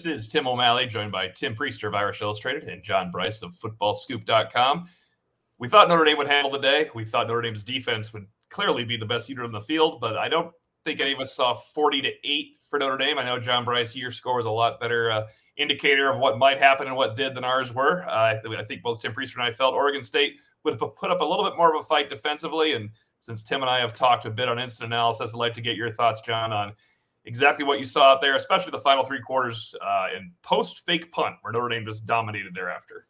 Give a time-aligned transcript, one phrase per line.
[0.00, 3.54] This is Tim O'Malley, joined by Tim Prister of Irish Illustrated and John Brice of
[3.56, 4.88] FootballScoop.com.
[5.58, 6.88] We thought Notre Dame would handle the day.
[6.94, 10.16] We thought Notre Dame's defense would clearly be the best unit on the field, but
[10.16, 10.54] I don't
[10.86, 13.18] think any of us saw 40 to 8 for Notre Dame.
[13.18, 15.26] I know John Brice, your score was a lot better uh,
[15.58, 18.08] indicator of what might happen and what did than ours were.
[18.08, 21.24] Uh, I think both Tim Prister and I felt Oregon State would put up a
[21.24, 22.72] little bit more of a fight defensively.
[22.72, 22.88] And
[23.18, 25.76] since Tim and I have talked a bit on instant analysis, I'd like to get
[25.76, 26.72] your thoughts, John, on
[27.24, 31.10] exactly what you saw out there, especially the final three quarters uh, and post fake
[31.12, 33.06] punt, where Notre Dame just dominated thereafter.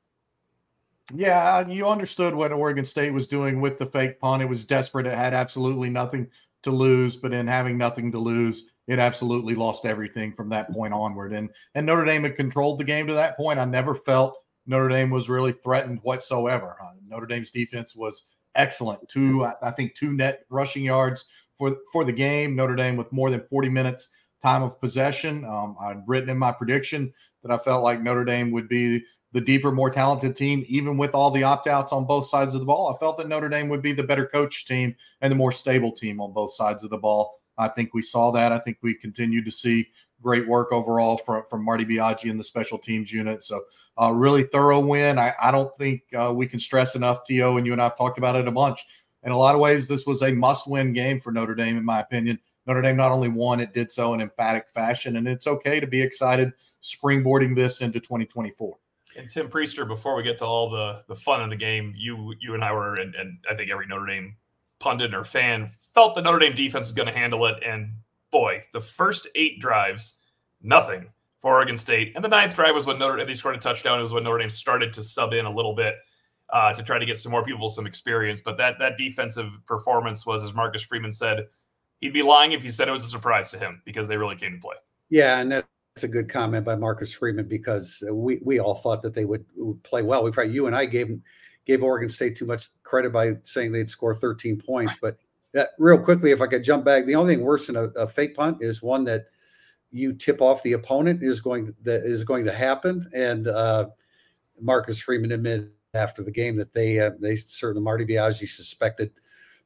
[1.14, 4.42] Yeah, you understood what Oregon State was doing with the fake punt.
[4.42, 5.06] It was desperate.
[5.06, 6.28] It had absolutely nothing
[6.62, 10.92] to lose, but in having nothing to lose, it absolutely lost everything from that point
[10.92, 11.32] onward.
[11.32, 13.58] And and Notre Dame had controlled the game to that point.
[13.58, 16.76] I never felt Notre Dame was really threatened whatsoever.
[16.82, 18.24] Uh, Notre Dame's defense was
[18.54, 19.08] excellent.
[19.08, 21.24] Two, I think, two net rushing yards
[21.60, 22.56] for for the game.
[22.56, 24.08] Notre Dame with more than 40 minutes
[24.42, 25.44] time of possession.
[25.44, 29.40] Um, I'd written in my prediction that I felt like Notre Dame would be the
[29.40, 32.66] deeper, more talented team, even with all the opt outs on both sides of the
[32.66, 32.92] ball.
[32.92, 35.92] I felt that Notre Dame would be the better coach team and the more stable
[35.92, 37.38] team on both sides of the ball.
[37.58, 38.52] I think we saw that.
[38.52, 39.88] I think we continued to see
[40.22, 43.44] great work overall from, from Marty Biagi and the special teams unit.
[43.44, 43.62] So,
[44.00, 45.18] uh, really thorough win.
[45.18, 47.98] I, I don't think uh, we can stress enough, T.O., and you and I have
[47.98, 48.84] talked about it a bunch.
[49.22, 51.84] In a lot of ways, this was a must win game for Notre Dame, in
[51.84, 52.38] my opinion.
[52.66, 55.16] Notre Dame not only won, it did so in emphatic fashion.
[55.16, 58.76] And it's okay to be excited springboarding this into 2024.
[59.16, 62.34] And Tim Prister, before we get to all the the fun of the game, you
[62.40, 64.36] you and I were, and, and I think every Notre Dame
[64.78, 67.62] pundit or fan felt the Notre Dame defense was going to handle it.
[67.64, 67.92] And
[68.30, 70.18] boy, the first eight drives,
[70.62, 71.10] nothing
[71.40, 72.12] for Oregon State.
[72.14, 73.98] And the ninth drive was when Notre Dame scored a touchdown.
[73.98, 75.96] It was when Notre Dame started to sub in a little bit
[76.52, 78.40] uh, to try to get some more people some experience.
[78.40, 81.46] But that that defensive performance was, as Marcus Freeman said,
[82.00, 84.36] he'd be lying if he said it was a surprise to him because they really
[84.36, 84.76] came to play.
[85.08, 89.02] Yeah, and that that's a good comment by Marcus Freeman because we we all thought
[89.02, 90.22] that they would, would play well.
[90.22, 91.18] We probably you and I gave
[91.66, 94.98] gave Oregon State too much credit by saying they'd score 13 points.
[95.00, 95.18] But
[95.52, 98.06] that, real quickly, if I could jump back, the only thing worse than a, a
[98.06, 99.26] fake punt is one that
[99.90, 103.08] you tip off the opponent is going that is going to happen.
[103.14, 103.88] And uh,
[104.60, 109.12] Marcus Freeman admitted after the game that they uh, they certainly Marty Biagi suspected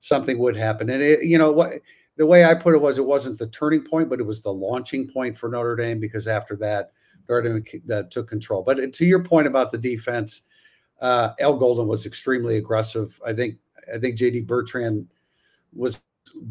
[0.00, 0.90] something would happen.
[0.90, 1.72] And it, you know what
[2.16, 4.52] the way I put it was it wasn't the turning point, but it was the
[4.52, 6.92] launching point for Notre Dame because after that,
[7.28, 8.62] Notre Dame uh, took control.
[8.62, 10.42] But to your point about the defense,
[11.00, 13.18] uh, Al Golden was extremely aggressive.
[13.26, 13.56] I think
[13.92, 15.06] I think JD Bertrand
[15.72, 16.00] was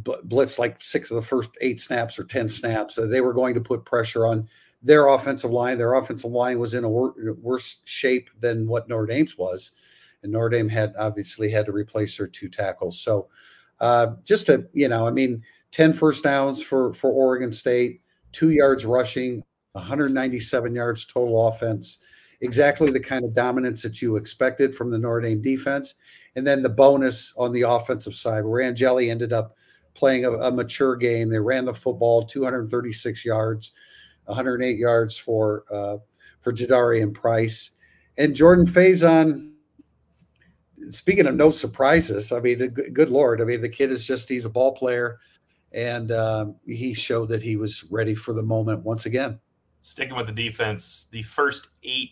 [0.04, 2.96] blitzed like six of the first eight snaps or ten snaps.
[2.96, 4.48] So they were going to put pressure on
[4.84, 5.78] their offensive line.
[5.78, 9.72] Their offensive line was in a wor- worse shape than what Notre Dame's was,
[10.22, 13.00] and Notre Dame had obviously had to replace their two tackles.
[13.00, 13.30] So
[13.80, 18.02] uh, just to, you know, I mean, 10 first downs for, for Oregon State,
[18.32, 19.44] two yards rushing,
[19.74, 22.00] 197 yards total offense,
[22.42, 25.96] exactly the kind of dominance that you expected from the Notre Dame defense.
[26.36, 29.56] And then the bonus on the offensive side, where Angeli ended up
[29.94, 31.30] playing a, a mature game.
[31.30, 33.72] They ran the football 236 yards,
[34.26, 35.98] 108 yards for uh,
[36.42, 37.72] for Jadarian Price.
[38.18, 39.54] And Jordan Faison
[40.92, 44.46] speaking of no surprises, I mean, good lord, I mean, the kid is just he's
[44.46, 45.20] a ball player,
[45.72, 49.40] and um, he showed that he was ready for the moment once again.
[49.82, 52.12] Sticking with the defense, the first eight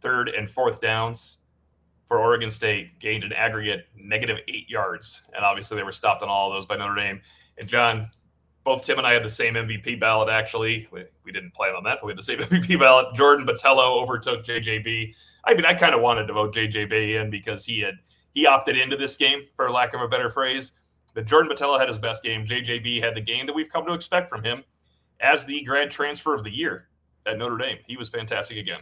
[0.00, 1.38] third and fourth downs
[2.06, 6.28] for Oregon State gained an aggregate negative eight yards, and obviously they were stopped on
[6.28, 7.20] all of those by Notre Dame.
[7.58, 8.10] And John,
[8.64, 10.28] both Tim and I had the same MVP ballot.
[10.28, 13.14] Actually, we, we didn't plan on that, but we had the same MVP ballot.
[13.14, 15.14] Jordan Botelho overtook JJB.
[15.44, 17.94] I mean, I kind of wanted to vote JJB in because he had
[18.34, 20.72] he opted into this game, for lack of a better phrase.
[21.14, 22.46] But Jordan Botelho had his best game.
[22.46, 24.62] JJB had the game that we've come to expect from him
[25.20, 26.88] as the grad transfer of the year
[27.26, 27.78] at Notre Dame.
[27.86, 28.80] He was fantastic again.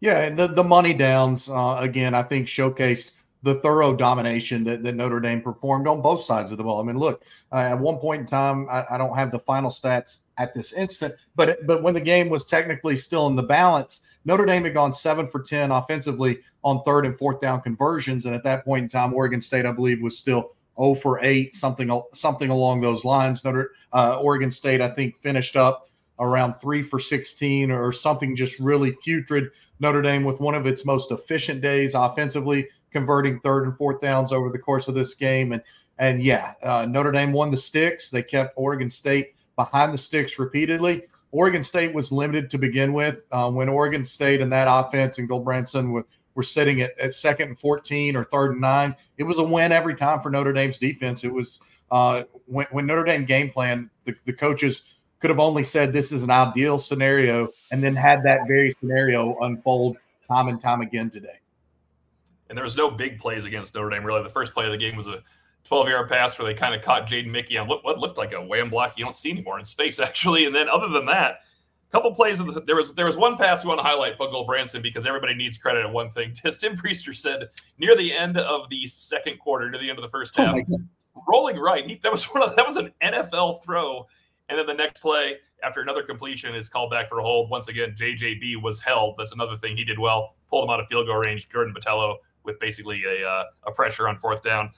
[0.00, 4.82] Yeah, and the, the money downs, uh, again, I think showcased the thorough domination that,
[4.82, 6.80] that Notre Dame performed on both sides of the ball.
[6.80, 9.70] I mean, look, uh, at one point in time, I, I, don't have the final
[9.70, 14.02] stats at this instant, but but when the game was technically still in the balance,
[14.24, 18.26] Notre Dame had gone seven for 10 offensively on third and fourth down conversions.
[18.26, 21.54] And at that point in time, Oregon State, I believe, was still 0 for 8,
[21.54, 23.44] something, something along those lines.
[23.44, 25.88] Notre, uh, Oregon State, I think, finished up
[26.18, 29.50] around 3 for 16 or something just really putrid.
[29.80, 34.32] Notre Dame with one of its most efficient days offensively, converting third and fourth downs
[34.32, 35.52] over the course of this game.
[35.52, 35.62] And
[35.98, 38.10] and yeah, uh, Notre Dame won the sticks.
[38.10, 41.02] They kept Oregon State behind the sticks repeatedly.
[41.32, 43.18] Oregon State was limited to begin with.
[43.32, 47.48] Uh, when Oregon State and that offense and Gulbranson were, were sitting at, at, second
[47.48, 50.78] and 14 or third and nine, it was a win every time for Notre Dame's
[50.78, 51.24] defense.
[51.24, 51.60] It was
[51.90, 54.82] uh, when, when, Notre Dame game plan, the, the coaches
[55.20, 59.36] could have only said this is an ideal scenario and then had that very scenario
[59.40, 59.96] unfold
[60.28, 61.40] time and time again today.
[62.48, 64.22] And there was no big plays against Notre Dame, really.
[64.22, 65.22] The first play of the game was a
[65.64, 68.42] 12 yard pass where they kind of caught Jaden Mickey on what looked like a
[68.42, 70.46] wham block you don't see anymore in space, actually.
[70.46, 71.40] And then other than that,
[71.88, 74.82] a couple plays the, there was there was one pass we want to highlight Gulbranson
[74.82, 76.34] because everybody needs credit at one thing.
[76.44, 77.48] As Tim Prister said
[77.78, 80.56] near the end of the second quarter, near the end of the first oh half,
[80.70, 80.78] oh
[81.26, 81.86] rolling right.
[81.86, 84.06] He, that was one of, that was an NFL throw.
[84.50, 87.50] And then the next play, after another completion, is called back for a hold.
[87.50, 89.16] Once again, JJB was held.
[89.18, 90.36] That's another thing he did well.
[90.48, 91.50] Pulled him out of field goal range.
[91.50, 92.16] Jordan Botelho
[92.48, 94.70] with basically a uh, a pressure on fourth down.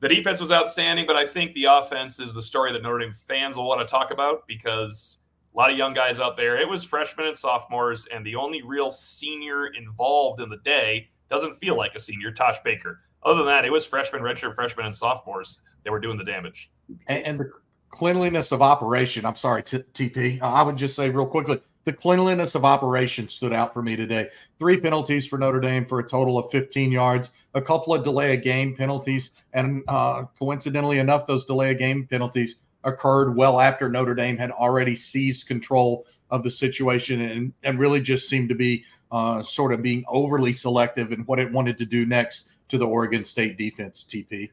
[0.00, 3.14] The defense was outstanding, but I think the offense is the story that Notre Dame
[3.14, 5.18] fans will want to talk about because
[5.54, 6.56] a lot of young guys out there.
[6.56, 11.54] It was freshmen and sophomores, and the only real senior involved in the day doesn't
[11.54, 13.00] feel like a senior, Tosh Baker.
[13.22, 16.70] Other than that, it was freshmen, redshirt freshmen, and sophomores that were doing the damage.
[17.06, 17.50] And, and the
[17.90, 19.24] cleanliness of operation.
[19.24, 20.42] I'm sorry, TP.
[20.42, 24.28] I would just say real quickly the cleanliness of operation stood out for me today.
[24.58, 28.34] Three penalties for Notre Dame for a total of 15 yards, a couple of delay
[28.34, 33.88] of game penalties, and uh, coincidentally enough, those delay of game penalties occurred well after
[33.88, 38.54] Notre Dame had already seized control of the situation and, and really just seemed to
[38.54, 42.78] be uh, sort of being overly selective in what it wanted to do next to
[42.78, 44.50] the Oregon State defense, TP.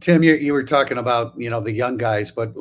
[0.00, 2.52] Tim, you, you were talking about you know the young guys, but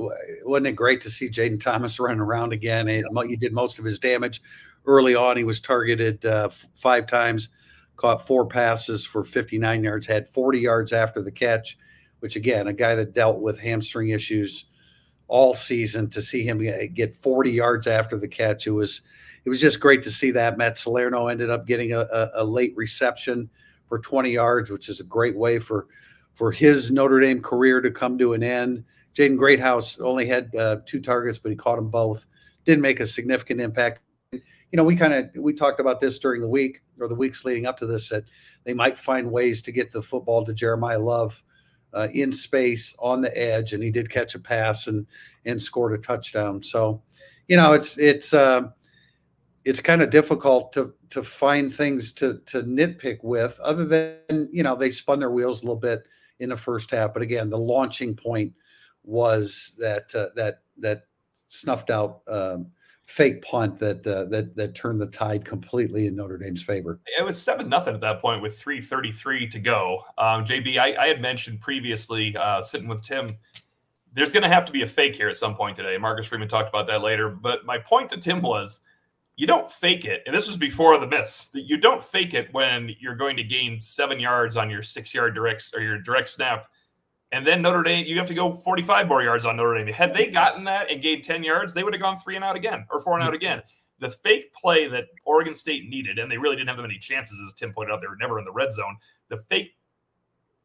[0.43, 2.87] wasn't it great to see Jaden Thomas running around again?
[2.87, 4.41] He did most of his damage
[4.85, 5.37] early on.
[5.37, 7.49] He was targeted uh, five times,
[7.95, 11.77] caught four passes for 59 yards, had 40 yards after the catch,
[12.19, 14.65] which again, a guy that dealt with hamstring issues
[15.27, 16.59] all season to see him
[16.93, 18.65] get 40 yards after the catch.
[18.67, 19.01] It was
[19.45, 20.57] it was just great to see that.
[20.57, 23.49] Matt Salerno ended up getting a, a, a late reception
[23.87, 25.87] for 20 yards, which is a great way for
[26.37, 28.83] for his Notre Dame career to come to an end.
[29.15, 32.27] Jaden Greathouse only had uh, two targets, but he caught them both.
[32.63, 34.01] Didn't make a significant impact.
[34.31, 34.41] You
[34.73, 37.65] know, we kind of we talked about this during the week or the weeks leading
[37.65, 38.25] up to this that
[38.65, 41.43] they might find ways to get the football to Jeremiyah Love
[41.93, 45.07] uh, in space on the edge, and he did catch a pass and
[45.45, 46.61] and scored a touchdown.
[46.61, 47.01] So,
[47.47, 48.63] you know, it's it's uh,
[49.65, 54.61] it's kind of difficult to to find things to to nitpick with, other than you
[54.61, 56.05] know they spun their wheels a little bit
[56.39, 57.13] in the first half.
[57.13, 58.53] But again, the launching point
[59.03, 61.03] was that uh, that that
[61.47, 62.67] snuffed out um,
[63.05, 66.99] fake punt that uh, that that turned the tide completely in Notre Dame's favor.
[67.17, 70.03] It was seven nothing at that point with three thirty three to go.
[70.17, 73.37] Um, JB, I, I, had mentioned previously uh, sitting with Tim.
[74.13, 75.97] There's going to have to be a fake here at some point today.
[75.97, 77.29] Marcus Freeman talked about that later.
[77.29, 78.81] But my point to Tim was
[79.37, 80.23] you don't fake it.
[80.25, 81.49] And this was before the miss.
[81.53, 85.33] You don't fake it when you're going to gain seven yards on your six yard
[85.33, 86.67] direct or your direct snap
[87.31, 89.93] and then Notre Dame, you have to go 45 more yards on Notre Dame.
[89.93, 92.55] Had they gotten that and gained 10 yards, they would have gone three and out
[92.55, 93.61] again or four and out again.
[93.99, 97.41] The fake play that Oregon State needed, and they really didn't have that many chances,
[97.45, 98.95] as Tim pointed out, they were never in the red zone.
[99.29, 99.75] The fake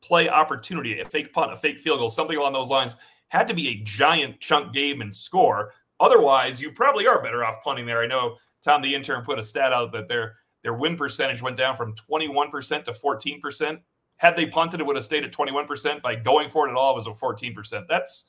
[0.02, 2.94] play opportunity, a fake punt, a fake field goal, something along those lines,
[3.28, 5.72] had to be a giant chunk game and score.
[5.98, 8.02] Otherwise, you probably are better off punting there.
[8.02, 11.56] I know Tom, the intern, put a stat out that their their win percentage went
[11.56, 13.80] down from 21% to 14%
[14.22, 16.00] had they punted, it would have stayed at 21%.
[16.00, 17.86] By going for it at all, it was a 14%.
[17.88, 18.26] That's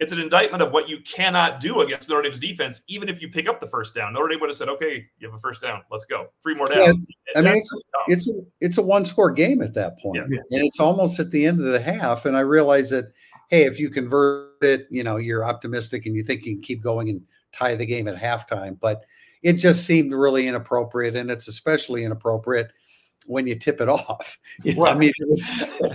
[0.00, 3.28] it's an indictment of what you cannot do against Notre Dame's defense, even if you
[3.28, 4.12] pick up the first down.
[4.12, 5.82] Notre Dame would have said, "Okay, you have a first down.
[5.88, 6.26] Let's go.
[6.42, 9.72] Three more downs." Yeah, I mean, it's, it's a, it's a one score game at
[9.74, 10.40] that point, yeah.
[10.50, 12.26] and it's almost at the end of the half.
[12.26, 13.12] And I realize that,
[13.50, 16.82] hey, if you convert it, you know, you're optimistic and you think you can keep
[16.82, 18.76] going and tie the game at halftime.
[18.80, 19.04] But
[19.44, 22.72] it just seemed really inappropriate, and it's especially inappropriate
[23.26, 24.38] when you tip it off.
[24.64, 25.46] You know, I mean, it was,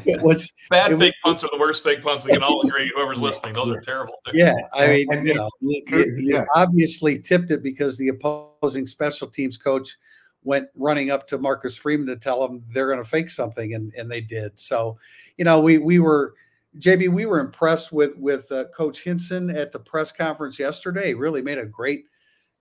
[0.08, 2.24] it was bad it fake was, punts are the worst fake punts.
[2.24, 2.91] We can all agree.
[2.96, 4.15] Whoever's listening, those are terrible.
[4.34, 9.27] Yeah, I mean, you know, you, you, you obviously tipped it because the opposing special
[9.27, 9.98] teams coach
[10.44, 13.91] went running up to Marcus Freeman to tell him they're going to fake something, and
[13.96, 14.60] and they did.
[14.60, 14.98] So,
[15.38, 16.36] you know, we we were.
[16.77, 21.08] JB, we were impressed with with uh, Coach Hinson at the press conference yesterday.
[21.08, 22.06] He really made a great,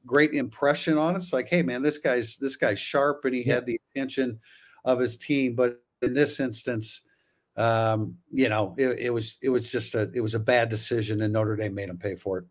[0.08, 1.32] great impression on us.
[1.32, 3.54] Like, hey, man, this guy's this guy's sharp, and he yeah.
[3.54, 4.40] had the attention
[4.84, 5.54] of his team.
[5.54, 7.02] But in this instance,
[7.56, 11.22] um, you know, it, it, was it was just a it was a bad decision,
[11.22, 12.44] and Notre Dame made him pay for it.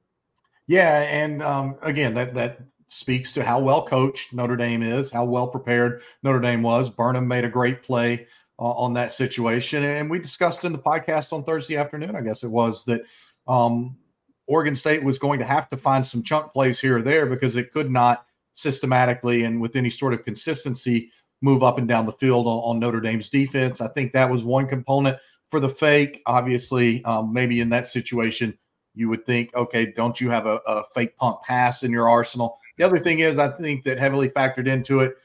[0.67, 2.59] Yeah, and um, again, that that
[2.89, 6.89] speaks to how well coached Notre Dame is, how well prepared Notre Dame was.
[6.89, 8.27] Burnham made a great play
[8.59, 12.43] uh, on that situation, and we discussed in the podcast on Thursday afternoon, I guess
[12.43, 13.01] it was that.
[13.47, 13.97] Um,
[14.47, 17.55] Oregon State was going to have to find some chunk plays here or there because
[17.55, 21.11] it could not systematically and with any sort of consistency
[21.41, 23.81] move up and down the field on, on Notre Dame's defense.
[23.81, 25.17] I think that was one component
[25.51, 26.21] for the fake.
[26.25, 28.57] Obviously, um, maybe in that situation,
[28.95, 32.57] you would think, okay, don't you have a, a fake punt pass in your arsenal?
[32.77, 35.15] The other thing is, I think that heavily factored into it.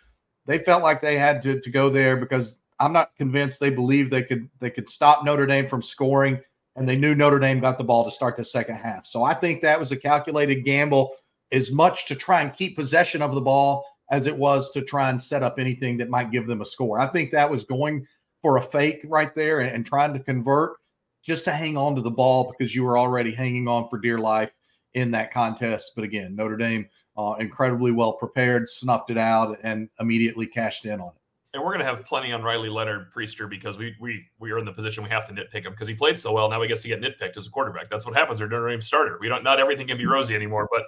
[0.44, 4.10] They felt like they had to, to go there because I'm not convinced they believe
[4.10, 6.40] they could they could stop Notre Dame from scoring,
[6.76, 9.06] and they knew Notre Dame got the ball to start the second half.
[9.06, 11.14] So I think that was a calculated gamble,
[11.52, 15.10] as much to try and keep possession of the ball as it was to try
[15.10, 16.98] and set up anything that might give them a score.
[16.98, 18.06] I think that was going
[18.40, 20.76] for a fake right there and, and trying to convert
[21.22, 24.18] just to hang on to the ball because you were already hanging on for dear
[24.18, 24.50] life
[24.94, 25.92] in that contest.
[25.94, 31.00] But again, Notre Dame uh, incredibly well prepared, snuffed it out, and immediately cashed in
[31.00, 31.21] on it.
[31.54, 34.59] And we're going to have plenty on Riley Leonard Prister because we we we are
[34.59, 36.49] in the position we have to nitpick him because he played so well.
[36.49, 37.90] Now he gets to get nitpicked as a quarterback.
[37.90, 38.38] That's what happens.
[38.38, 39.18] They're Notre Dame starter.
[39.21, 39.44] We don't.
[39.44, 40.12] Not everything can be mm-hmm.
[40.12, 40.66] rosy anymore.
[40.73, 40.85] But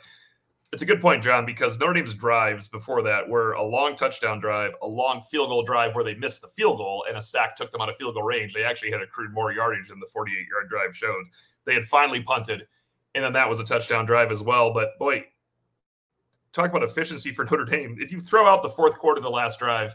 [0.74, 4.40] it's a good point, John, because Notre Dame's drives before that were a long touchdown
[4.40, 7.56] drive, a long field goal drive where they missed the field goal, and a sack
[7.56, 8.54] took them out of field goal range.
[8.54, 11.24] They actually had accrued more yardage than the 48 yard drive showed.
[11.64, 12.66] They had finally punted,
[13.14, 14.72] and then that was a touchdown drive as well.
[14.72, 15.24] But boy,
[16.52, 17.96] talk about efficiency for Notre Dame.
[18.00, 19.94] If you throw out the fourth quarter of the last drive,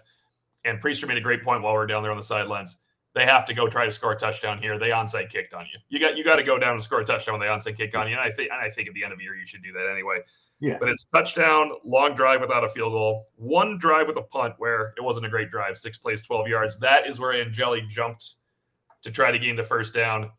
[0.66, 2.78] and Prister made a great point while we are down there on the sidelines.
[3.16, 4.78] They have to go try to score a touchdown here.
[4.78, 5.80] They onside kicked on you.
[5.90, 7.96] You got you got to go down and score a touchdown when they onside kick
[7.96, 8.14] on you.
[8.14, 9.74] And I think and I think at the end of the year you should do
[9.74, 10.20] that anyway.
[10.60, 10.78] Yeah.
[10.80, 14.94] But it's touchdown, long drive without a field goal, one drive with a punt where
[14.98, 16.78] it wasn't a great drive, six plays, 12 yards.
[16.80, 18.36] That is where Angeli jumped
[19.04, 20.32] to try to gain the first down.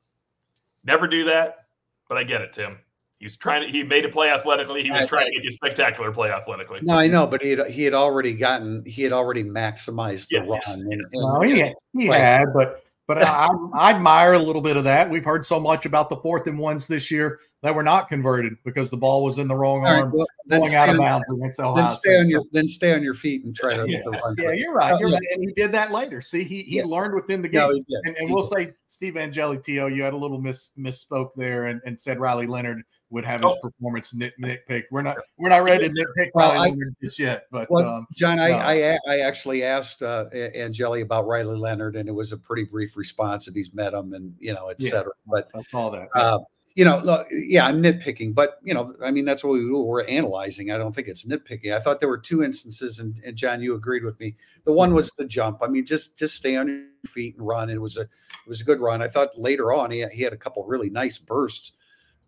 [0.84, 1.66] Never do that,
[2.08, 2.78] but I get it, Tim.
[3.20, 3.68] He's trying to.
[3.70, 4.82] He made a play athletically.
[4.82, 6.80] He was trying to get a spectacular play athletically.
[6.82, 8.82] No, I know, but he had, he had already gotten.
[8.86, 10.60] He had already maximized the Yes, run.
[10.66, 11.00] yes, and- yes.
[11.12, 12.18] and- No, he, had- he Right.
[12.20, 15.10] had, but but I, I admire a little bit of that.
[15.10, 18.54] We've heard so much about the fourth and ones this year that were not converted
[18.64, 20.94] because the ball was in the wrong All right, arm, well, then going out of
[20.94, 22.20] stay on- bounds against Ohio Then stay State.
[22.20, 24.36] on your then stay on your feet and try to, Yeah, to run.
[24.38, 24.92] Yeah, you're right.
[24.92, 25.16] Oh, You're yeah.
[25.16, 25.26] right.
[25.34, 26.22] And he did that later.
[26.22, 26.84] See, he he Yeah.
[26.86, 27.60] learned within the game.
[27.70, 28.68] No, and, and we'll did.
[28.68, 32.46] say Steve Angeli, T.O., you had a little miss misspoke there and, and said Riley
[32.46, 33.58] Leonard would have his Oh.
[33.60, 34.84] performance nit, nitpick.
[34.90, 37.86] We're not we're not ready to nitpick Well, Riley I- Leonard just yet, but Well,
[37.88, 38.56] um, John, I, no.
[38.58, 42.96] I I actually asked uh, Angeli about Riley Leonard, and it was a pretty brief
[42.96, 44.90] response that he's met him, and you know, et Yeah.
[44.90, 45.12] cetera.
[45.26, 46.08] But I saw that.
[46.14, 46.38] uh,
[46.76, 49.76] you know, look, yeah, I'm nitpicking, but you know, I mean, that's what we do.
[49.82, 50.70] We're analyzing.
[50.70, 51.74] I don't think it's nitpicking.
[51.74, 54.36] I thought there were two instances, and, and John, you agreed with me.
[54.64, 55.58] The one was the jump.
[55.62, 57.70] I mean, just just stay on your feet and run.
[57.70, 58.08] It was a it
[58.46, 59.02] was a good run.
[59.02, 61.72] I thought later on he he had a couple really nice bursts.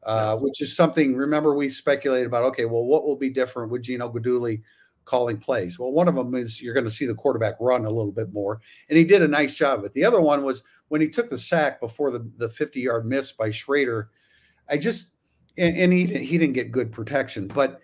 [0.05, 0.43] Uh, Yes.
[0.43, 1.15] which is something.
[1.15, 2.45] Remember, we speculated about.
[2.45, 4.61] Okay, well, what will be different with Gino Guidugli
[5.05, 5.79] calling plays?
[5.79, 8.33] Well, one of them is you're going to see the quarterback run a little bit
[8.33, 9.93] more, and he did a nice job of it.
[9.93, 13.31] The other one was when he took the sack before the the 50 yard miss
[13.33, 14.09] by Shrader.
[14.69, 15.11] I just
[15.57, 17.81] and, and he he didn't get good protection, but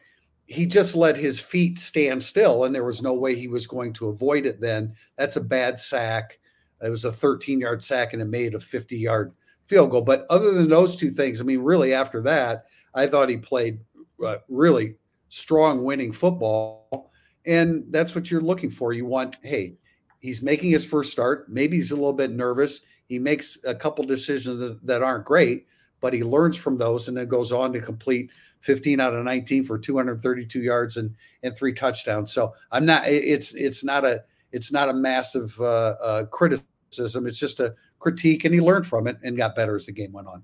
[0.46, 3.92] he just let his feet stand still, and there was no way he was going
[3.92, 4.60] to avoid it.
[4.60, 6.38] Then that's a bad sack.
[6.82, 9.34] It was a 13 yard sack, and it made a 50 yard
[9.68, 10.00] field goal.
[10.00, 13.78] But other than those two things, I mean, really after that, I thought he played
[14.24, 14.96] uh, really
[15.28, 17.12] strong, winning football,
[17.46, 18.92] and that's what you're looking for.
[18.92, 19.74] You want, hey,
[20.20, 21.48] he's making his first start.
[21.48, 22.80] Maybe he's a little bit nervous.
[23.06, 25.66] He makes a couple decisions that, aren't great,
[26.00, 29.64] but he learns from those and then goes on to complete 15 out of 19
[29.64, 32.32] for 232 yards and and three touchdowns.
[32.32, 33.06] So I'm not.
[33.06, 36.67] It's it's not a it's not a massive uh, uh, criticism.
[36.96, 40.12] It's just a critique, and he learned from it and got better as the game
[40.12, 40.42] went on.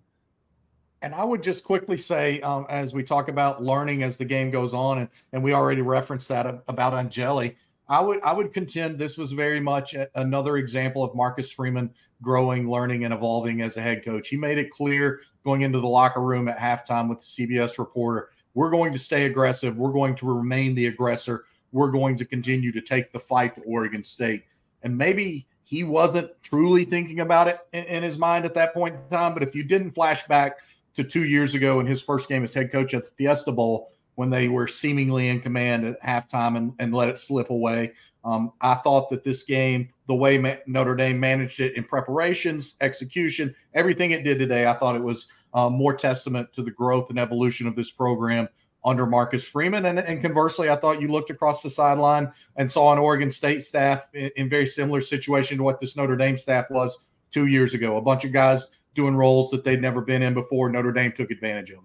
[1.03, 4.51] And I would just quickly say, um, as we talk about learning as the game
[4.51, 7.57] goes on, and, and we already referenced that about Angeli,
[7.89, 11.91] I would I would contend this was very much another example of Marcus Freeman
[12.23, 14.29] growing, learning, and evolving as a head coach.
[14.29, 18.31] He made it clear going into the locker room at halftime with the CBS reporter,
[18.55, 19.77] we're going to stay aggressive.
[19.77, 21.45] We're going to remain the aggressor.
[21.73, 24.45] We're going to continue to take the fight to Oregon State.
[24.83, 28.95] And maybe he wasn't truly thinking about it in, in his mind at that point
[28.95, 29.35] in time.
[29.35, 30.59] But if you didn't flash back
[30.95, 33.91] to two years ago in his first game as head coach at the Fiesta Bowl
[34.15, 37.93] when they were seemingly in command at halftime and, and let it slip away.
[38.25, 42.77] Um, I thought that this game, the way Ma- Notre Dame managed it in preparations,
[42.81, 47.11] execution, everything it did today, I thought it was uh, more testament to the growth
[47.11, 48.49] and evolution of this program
[48.85, 49.87] under Marcus Freeman.
[49.87, 53.63] And, and conversely, I thought you looked across the sideline and saw an Oregon State
[53.63, 56.99] staff in, in very similar situation to what this Notre Dame staff was
[57.31, 57.97] two years ago.
[57.97, 60.69] A bunch of guys doing roles that they'd never been in before.
[60.69, 61.81] Notre Dame took advantage of.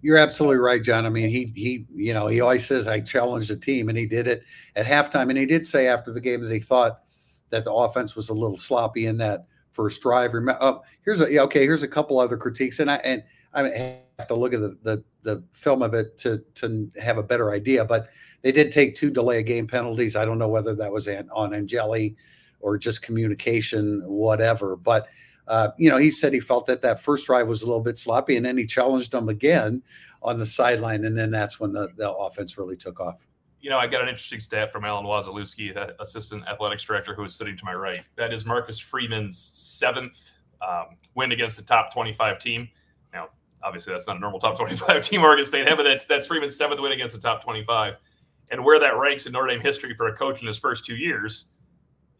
[0.00, 1.06] You're absolutely right, John.
[1.06, 4.06] I mean, he he, you know, he always says I challenge the team, and he
[4.06, 4.44] did it
[4.76, 5.28] at halftime.
[5.28, 7.00] And he did say after the game that he thought
[7.50, 10.34] that the offense was a little sloppy in that first drive.
[10.34, 11.62] Remember, oh, here's a okay.
[11.62, 15.04] Here's a couple other critiques, and I and I have to look at the the,
[15.22, 17.84] the film of it to to have a better idea.
[17.84, 18.08] But
[18.42, 20.16] they did take two delay of game penalties.
[20.16, 22.16] I don't know whether that was on Angeli
[22.60, 24.76] or just communication, whatever.
[24.76, 25.08] But
[25.48, 27.98] uh, you know, he said he felt that that first drive was a little bit
[27.98, 29.82] sloppy, and then he challenged them again
[30.22, 33.26] on the sideline, and then that's when the, the offense really took off.
[33.60, 37.34] You know, I got an interesting stat from Alan Wasielewski, assistant athletics director, who is
[37.34, 38.04] sitting to my right.
[38.16, 40.32] That is Marcus Freeman's seventh
[40.66, 42.68] um, win against a top 25 team.
[43.64, 46.56] Obviously, that's not a normal top 25 team Oregon State had, but that's, that's Freeman's
[46.56, 47.96] seventh win against the top 25.
[48.50, 50.96] And where that ranks in Notre Dame history for a coach in his first two
[50.96, 51.46] years,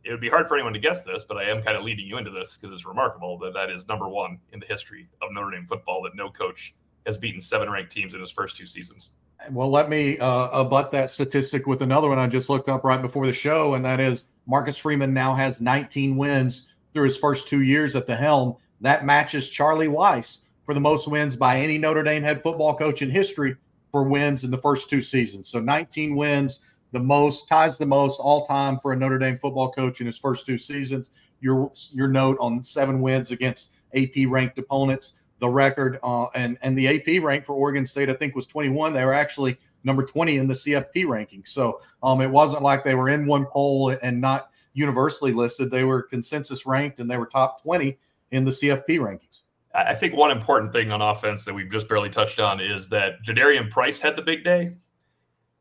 [0.04, 2.06] it would be hard for anyone to guess this, but I am kind of leading
[2.06, 5.30] you into this because it's remarkable that that is number one in the history of
[5.32, 6.75] Notre Dame football that no coach
[7.06, 9.12] has beaten seven ranked teams in his first two seasons.
[9.50, 13.02] Well, let me uh, abut that statistic with another one I just looked up right
[13.02, 17.49] before the show, and that is Marcus Freeman now has 19 wins through his first
[17.49, 18.56] two years at the helm.
[18.80, 23.02] That matches Charlie Weis for the most wins by any Notre Dame head football coach
[23.02, 23.57] in history
[23.90, 25.49] for wins in the first two seasons.
[25.49, 26.61] So 19 wins,
[26.92, 30.19] the most, ties the most all time for a Notre Dame football coach in his
[30.19, 31.11] first two seasons.
[31.40, 36.78] Your your note on seven wins against AP ranked opponents the record, uh, and and
[36.78, 38.92] the AP rank for Oregon State, I think, was 21.
[38.92, 41.45] They were actually number 20 in the CFP ranking.
[41.45, 45.69] So um, it wasn't like they were in one poll and not universally listed.
[45.69, 47.99] They were consensus ranked and they were top 20
[48.31, 49.41] in the CFP rankings.
[49.75, 53.23] I think one important thing on offense that we've just barely touched on is that
[53.25, 54.75] Jadarian Price had the big day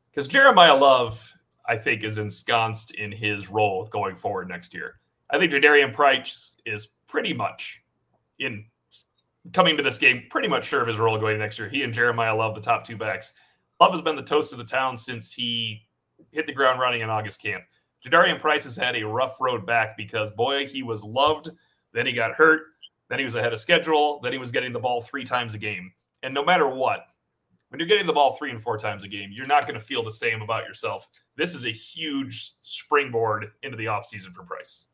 [0.10, 1.34] because Jeremiyah Love,
[1.66, 5.00] I think, is ensconced in his role going forward next year.
[5.30, 7.82] I think Jadarian Price is pretty much
[8.40, 8.66] in
[9.54, 11.70] coming to this game pretty much sure of his role going next year.
[11.70, 13.34] He and Jeremiyah Love, the top two backs.
[13.80, 15.88] Love has been the toast of the town since he
[16.32, 17.64] hit the ground running in August camp.
[18.06, 21.50] Jadarian Price has had a rough road back because boy, he was loved.
[21.94, 22.64] Then he got hurt.
[23.12, 24.22] Then he was ahead of schedule.
[24.24, 25.92] Then he was getting the ball three times a game.
[26.24, 27.08] And no matter what,
[27.68, 29.86] when you're getting the ball three and four times a game, you're not going to
[29.86, 31.10] feel the same about yourself.
[31.36, 34.86] This is a huge springboard into the offseason for Price.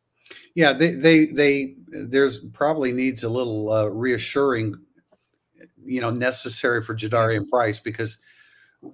[0.55, 4.75] Yeah, they they they there's probably needs a little uh, reassuring,
[5.85, 8.17] you know, necessary for Jadarian Price because,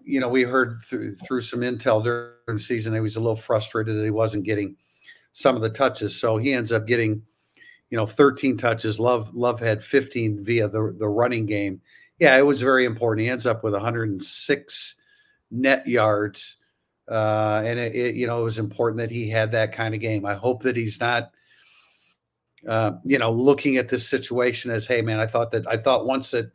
[0.04, 3.38] you know, we heard through through some intel during the season he was a little
[3.38, 4.76] frustrated that he wasn't getting
[5.32, 7.24] some of the touches, so he ends up getting,
[7.94, 9.00] you know, 13 touches.
[9.00, 11.80] Love Love had 15 via the the running game.
[12.18, 13.24] Yeah, it was very important.
[13.24, 14.96] He ends up with 106
[15.52, 16.58] net yards
[17.08, 20.02] uh, and it, it, you know, it was important that he had that kind of
[20.02, 20.26] game.
[20.26, 21.30] I hope that he's not,
[22.68, 26.08] uh, you know, looking at this situation as, hey, man, I thought that I thought
[26.08, 26.52] once that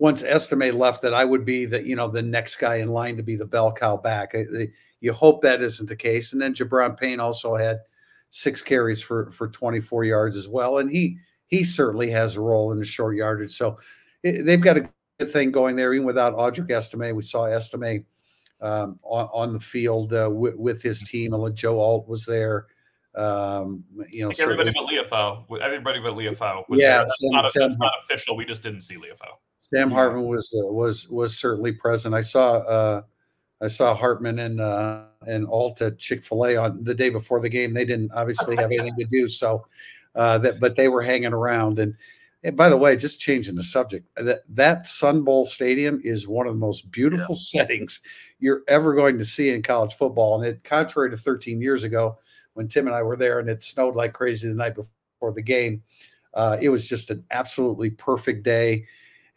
[0.00, 3.16] once Estime left that I would be the, you know, the next guy in line
[3.18, 4.34] to be the bell cow back.
[4.34, 6.32] I, the, you hope that isn't the case.
[6.32, 7.78] And then Gi'Bran Payne also had
[8.30, 12.72] six carries for for 24 yards as well, and he he certainly has a role
[12.72, 13.56] in the short yardage.
[13.56, 13.78] So
[14.22, 17.14] it, they've got a good thing going there, even without Audric Estime.
[17.14, 18.04] We saw Estime
[18.60, 21.34] um, on, on, the field uh, with, with, his team.
[21.34, 22.66] And Joe Alt was there.
[23.14, 25.44] Um, you know, everybody but Liufau.
[25.60, 26.68] Everybody but Liufau.
[26.68, 27.06] Was yeah, there.
[27.08, 28.36] Sam, not, Sam, not official.
[28.36, 29.36] We just didn't see Liufau.
[29.62, 29.96] Sam yeah.
[29.96, 32.14] Hartman was uh, was was certainly present.
[32.14, 33.02] I saw uh,
[33.62, 37.40] I saw Hartman and uh, and Alt at Chick Fil A on the day before
[37.40, 37.72] the game.
[37.72, 39.66] They didn't obviously have anything to do, so
[40.14, 41.78] uh, that but they were hanging around.
[41.78, 41.94] And,
[42.42, 46.46] and by the way, just changing the subject, that that Sun Bowl Stadium is one
[46.46, 47.62] of the most beautiful yeah.
[47.62, 48.00] settings
[48.38, 50.36] you're ever going to see in college football.
[50.36, 52.18] And it, contrary to 13 years ago,
[52.52, 55.42] when Tim and I were there and it snowed like crazy the night before the
[55.42, 55.82] game,
[56.34, 58.84] uh, it was just an absolutely perfect day.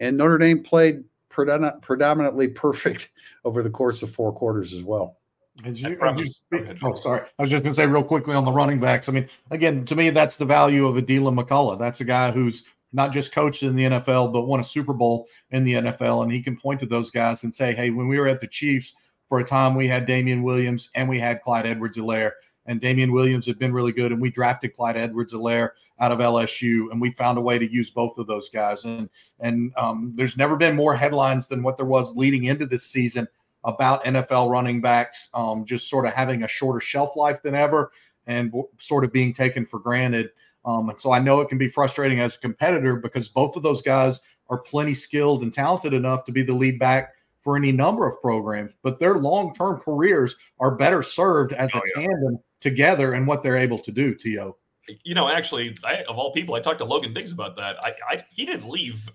[0.01, 3.11] And Notre Dame played predominantly perfect
[3.45, 5.17] over the course of four quarters as well.
[5.63, 7.27] You, oh, sorry.
[7.37, 9.09] I was just going to say real quickly on the running backs.
[9.09, 11.77] I mean, again, to me, that's the value of a Deland McCullough.
[11.77, 12.63] That's a guy who's
[12.93, 16.23] not just coached in the NFL, but won a Super Bowl in the NFL.
[16.23, 18.47] And he can point to those guys and say, hey, when we were at the
[18.47, 18.95] Chiefs
[19.27, 22.31] for a time, we had Damien Williams and we had Clyde Edwards Helaire.
[22.65, 24.11] And Damien Williams had been really good.
[24.11, 26.91] And we drafted Clyde Edwards Helaire out of LSU.
[26.91, 28.85] And we found a way to use both of those guys.
[28.85, 29.09] And,
[29.39, 33.27] and um, there's never been more headlines than what there was leading into this season
[33.65, 37.91] about NFL running backs um, just sort of having a shorter shelf life than ever
[38.27, 40.31] and sort of being taken for granted.
[40.65, 43.63] Um, and so I know it can be frustrating as a competitor because both of
[43.63, 47.71] those guys are plenty skilled and talented enough to be the lead back for any
[47.71, 52.07] number of programs, but their long term careers are better served as oh, a yeah.
[52.07, 54.57] tandem together and what they're able to do, T.O.
[55.03, 57.77] You know, actually, I, of all people, I talked to Logan Diggs about that.
[57.83, 59.09] I, I, he didn't leave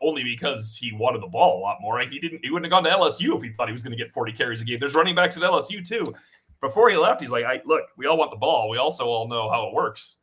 [0.00, 2.00] only because he wanted the ball a lot more.
[2.00, 2.44] He didn't.
[2.44, 4.32] He wouldn't have gone to LSU if he thought he was going to get 40
[4.32, 4.78] carries a game.
[4.80, 6.14] There's running backs at LSU too.
[6.60, 8.68] Before he left, he's like, "I look, we all want the ball.
[8.68, 10.18] We also all know how it works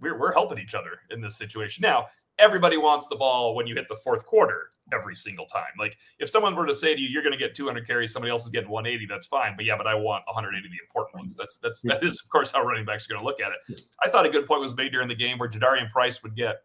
[0.00, 1.82] we're, we're helping each other in this situation.
[1.82, 2.06] Now,
[2.38, 5.72] everybody wants the ball when you hit the fourth quarter every single time.
[5.78, 8.30] Like if someone were to say to you, you're going to get 200 carries, somebody
[8.30, 9.54] else is getting 180, that's fine.
[9.56, 11.34] But yeah, but I want 180 the important ones.
[11.34, 13.80] That's that's that is of course how running backs are going to look at it.
[14.02, 16.62] I thought a good point was made during the game where Jadarian Price would get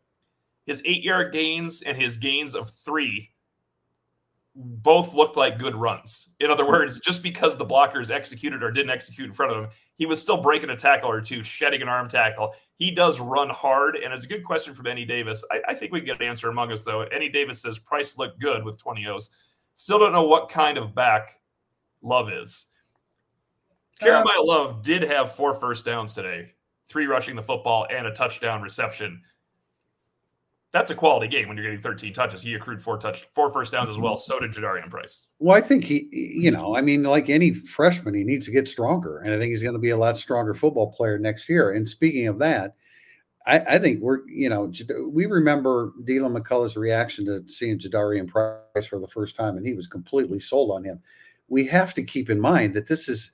[0.65, 3.29] his eight yard gains and his gains of three
[4.53, 6.29] both looked like good runs.
[6.39, 9.69] In other words, just because the blockers executed or didn't execute in front of him,
[10.01, 12.55] he was still breaking a tackle or two, shedding an arm tackle.
[12.73, 15.45] He does run hard, and it's a good question from Andy Davis.
[15.51, 17.03] I, I think we can get an answer among us, though.
[17.03, 19.29] Andy Davis says Price looked good with 20 O's.
[19.75, 21.39] Still don't know what kind of back
[22.01, 22.65] Love is.
[24.01, 26.51] Uh, Jeremiyah Love did have four first downs today,
[26.87, 29.21] three rushing the football and a touchdown reception
[30.73, 32.41] that's a quality game when you're getting 13 touches.
[32.41, 34.17] He accrued four touch, four first downs as well.
[34.17, 35.27] So did Jadarian Price.
[35.39, 38.67] Well, I think he, you know, I mean, like any freshman, he needs to get
[38.67, 41.71] stronger, and I think he's going to be a lot stronger football player next year.
[41.71, 42.75] And speaking of that,
[43.45, 44.71] I, I think we're, you know,
[45.09, 49.73] we remember Deland McCullough's reaction to seeing Jadarian Price for the first time, and he
[49.73, 51.01] was completely sold on him.
[51.49, 53.31] We have to keep in mind that this is,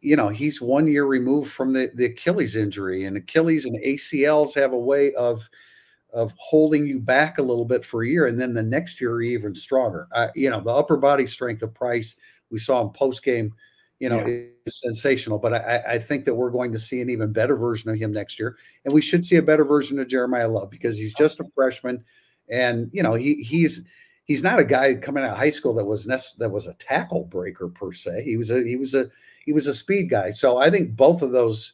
[0.00, 4.54] you know, he's one year removed from the, the Achilles injury, and Achilles and ACLs
[4.56, 5.48] have a way of
[6.12, 9.22] of holding you back a little bit for a year, and then the next year
[9.22, 10.08] even stronger.
[10.12, 12.16] Uh, you know, the upper body strength of Price
[12.50, 13.54] we saw in post game,
[13.98, 14.44] you know, yeah.
[14.66, 15.38] is sensational.
[15.38, 18.12] But I, I, think that we're going to see an even better version of him
[18.12, 21.40] next year, and we should see a better version of Jeremiyah Love because he's just
[21.40, 22.04] a freshman,
[22.50, 23.82] and you know he he's
[24.24, 26.74] he's not a guy coming out of high school that was nec- that was a
[26.74, 28.24] tackle breaker per se.
[28.24, 29.08] He was a he was a
[29.44, 30.30] he was a speed guy.
[30.30, 31.72] So I think both of those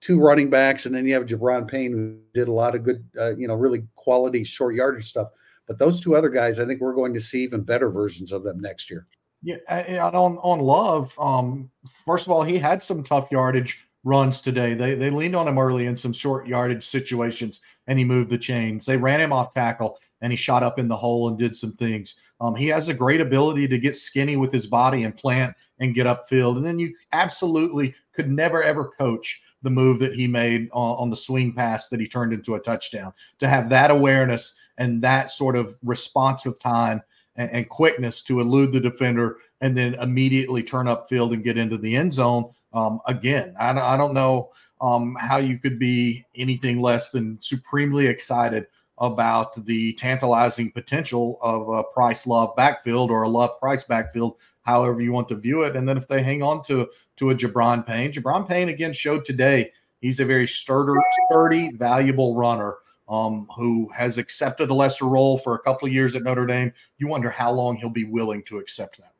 [0.00, 3.04] two running backs, and then you have Gi'Bran Payne, who did a lot of good,
[3.18, 5.28] uh, you know, really quality short yardage stuff.
[5.66, 8.42] But those two other guys, I think we're going to see even better versions of
[8.42, 9.06] them next year.
[9.42, 11.70] Yeah, and on on Love, um,
[12.04, 14.74] first of all, he had some tough yardage runs today.
[14.74, 18.38] They they leaned on him early in some short yardage situations, and he moved the
[18.38, 18.84] chains.
[18.84, 21.72] They ran him off tackle, and he shot up in the hole and did some
[21.72, 22.16] things.
[22.40, 25.94] Um, he has a great ability to get skinny with his body and plant and
[25.94, 26.56] get upfield.
[26.56, 31.10] And then you absolutely could never ever coach the move that he made on, on,
[31.10, 33.12] the swing pass that he turned into a touchdown.
[33.38, 37.02] To have that awareness and that sort of responsive time
[37.36, 41.78] and, and quickness to elude the defender and then immediately turn upfield and get into
[41.78, 42.50] the end zone.
[42.72, 48.06] Um, again, I, I, don't know um, how you could be anything less than supremely
[48.06, 48.66] excited
[49.00, 55.00] about the tantalizing potential of a price love backfield or a love price backfield however
[55.00, 55.74] you want to view it.
[55.74, 59.24] And then if they hang on to to a Gi'Bran Payne, Gi'Bran Payne again showed
[59.24, 62.76] today he's a very sturdy, sturdy, valuable runner.
[63.08, 66.72] Um, who has accepted a lesser role for a couple of years at Notre Dame.
[66.98, 69.14] You wonder how long he'll be willing to accept that.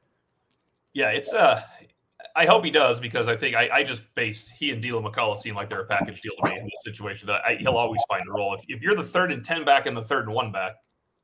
[0.93, 1.64] Yeah, it's uh
[2.37, 5.38] I hope he does because I think I, I just base he and Deland McCullough
[5.38, 7.27] seem like they're a package deal to me in this situation.
[7.27, 8.55] That I, he'll always find a role.
[8.55, 10.75] If, if you're the third and ten back and the third and one back,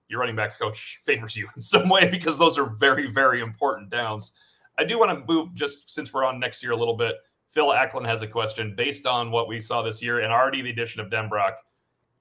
[0.08, 3.90] your running back coach favors you in some way because those are very, very important
[3.90, 4.32] downs.
[4.78, 7.16] I do want to move just since we're on next year a little bit.
[7.50, 10.70] Phil Acklin has a question based on what we saw this year and already the
[10.70, 11.52] addition of Denbrock.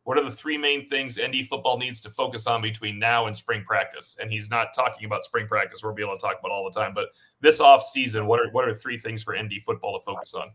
[0.05, 3.35] What are the three main things ND football needs to focus on between now and
[3.35, 4.17] spring practice?
[4.21, 5.83] And he's not talking about spring practice.
[5.83, 7.07] We'll be able to talk about all the time, but
[7.41, 10.47] this off season, what are what are three things for ND football to focus on?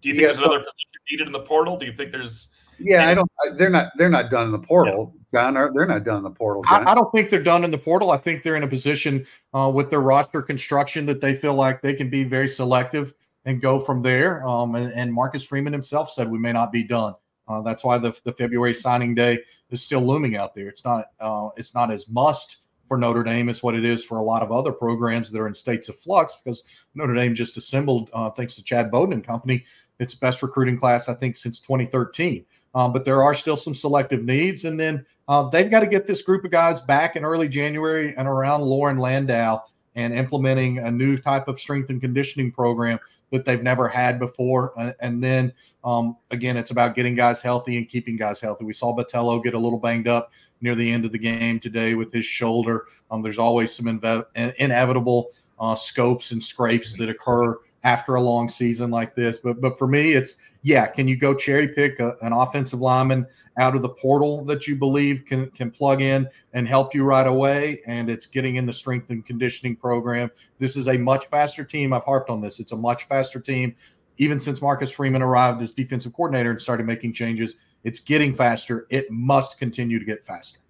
[0.00, 1.76] Do you think yeah, there's so, another position needed in the portal?
[1.76, 3.30] Do you think there's yeah, I don't.
[3.54, 3.92] They're not.
[3.96, 5.54] They're not done in the portal, John.
[5.54, 6.62] They're not done in the portal?
[6.66, 8.10] I, I, don't think they're done in the portal.
[8.10, 11.82] I think they're in a position uh, with their roster construction that they feel like
[11.82, 14.46] they can be very selective and go from there.
[14.46, 17.14] Um, and, and, Marcus Freeman himself said we may not be done.
[17.48, 19.38] Uh, that's why the, the February signing day
[19.70, 20.68] is still looming out there.
[20.68, 21.06] It's not.
[21.20, 24.42] Uh, it's not as must for Notre Dame as what it is for a lot
[24.42, 28.30] of other programs that are in states of flux because Notre Dame just assembled, uh,
[28.30, 29.64] thanks to Chad Bowden and company,
[29.98, 32.44] its best recruiting class I think since 2013.
[32.74, 34.64] Um, but there are still some selective needs.
[34.64, 38.14] And then uh, they've got to get this group of guys back in early January
[38.16, 39.62] and around Loren Landow
[39.94, 42.98] and implementing a new type of strength and conditioning program
[43.34, 44.72] that they've never had before.
[45.00, 45.52] And then
[45.84, 48.64] um, again, it's about getting guys healthy and keeping guys healthy.
[48.64, 51.94] We saw Botelho get a little banged up near the end of the game today
[51.94, 52.86] with his shoulder.
[53.10, 58.48] Um, there's always some inve- inevitable uh, scopes and scrapes that occur after a long
[58.48, 59.38] season like this.
[59.38, 60.86] But but for me, it's yeah.
[60.86, 63.26] Can you go cherry pick a, an offensive lineman
[63.58, 67.26] out of the portal that you believe can can plug in and help you right
[67.26, 67.82] away?
[67.86, 70.30] And it's getting in the strength and conditioning program.
[70.58, 71.92] This is a much faster team.
[71.92, 72.58] I've harped on this.
[72.58, 73.76] It's a much faster team.
[74.16, 78.86] Even since Marcus Freeman arrived as defensive coordinator and started making changes, it's getting faster.
[78.88, 80.60] It must continue to get faster.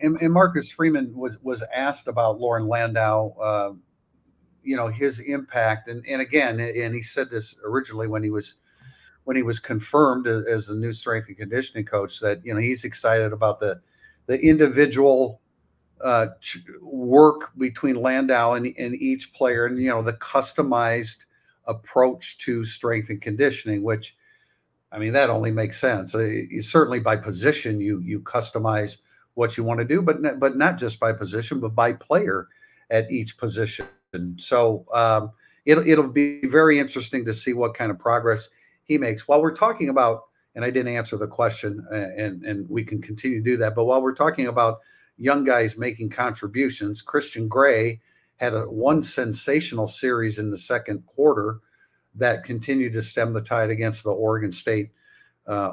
[0.00, 3.36] And, and Marcus Freeman was was asked about Loren Landow.
[3.40, 3.72] Uh,
[4.64, 8.54] you know his impact and and again and he said this originally when he was
[9.24, 12.84] when he was confirmed as the new strength and conditioning coach that you know he's
[12.84, 13.80] excited about the
[14.26, 15.40] the individual
[16.02, 16.26] uh,
[16.82, 21.24] work between Landow and, and each player and you know the customized
[21.66, 24.16] approach to strength and conditioning which
[24.94, 26.14] I mean, that only makes sense.
[26.14, 28.98] Uh, you, certainly by position, you you customize
[29.34, 32.46] what you want to do, but but not just by position, but by player
[32.90, 33.88] at each position.
[34.14, 35.30] And so um,
[35.64, 38.48] it'll it'll be very interesting to see what kind of progress
[38.84, 39.26] he makes.
[39.26, 40.24] While we're talking about,
[40.54, 43.74] and I didn't answer the question, and and we can continue to do that.
[43.74, 44.80] But while we're talking about
[45.16, 48.00] young guys making contributions, Christian Gray
[48.36, 51.60] had a one sensational series in the second quarter
[52.16, 54.90] that continued to stem the tide against the Oregon State
[55.46, 55.72] uh,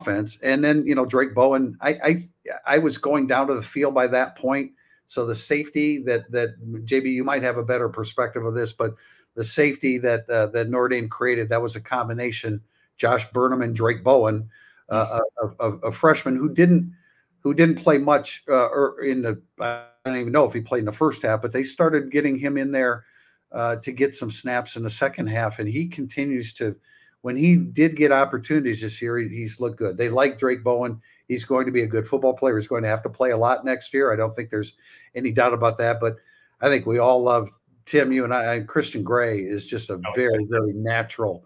[0.00, 0.38] offense.
[0.42, 2.28] And then you know Drayk Bowen, I, I
[2.66, 4.72] I was going down to the field by that point.
[5.06, 8.94] So the safety that that JB, you might have a better perspective of this, but
[9.34, 12.60] the safety that uh, that Notre Dame created that was a combination.
[12.96, 14.48] Josh Burnham and Drayk Bowen,
[14.88, 16.94] uh, a, a, a, freshman who didn't
[17.40, 20.80] who didn't play much uh, or in the I don't even know if he played
[20.80, 23.04] in the first half, but they started getting him in there
[23.52, 26.76] uh, to get some snaps in the second half, and he continues to.
[27.22, 29.96] When he did get opportunities this year, he, he's looked good.
[29.96, 31.00] They like Drayk Bowen.
[31.28, 32.56] He's going to be a good football player.
[32.56, 34.12] He's going to have to play a lot next year.
[34.12, 34.74] I don't think there's
[35.14, 35.98] any doubt about that.
[36.00, 36.16] But
[36.60, 37.50] I think we all love
[37.84, 38.12] Tim.
[38.12, 38.54] You and I.
[38.54, 41.44] And Christian Gray is just a oh, very, very natural,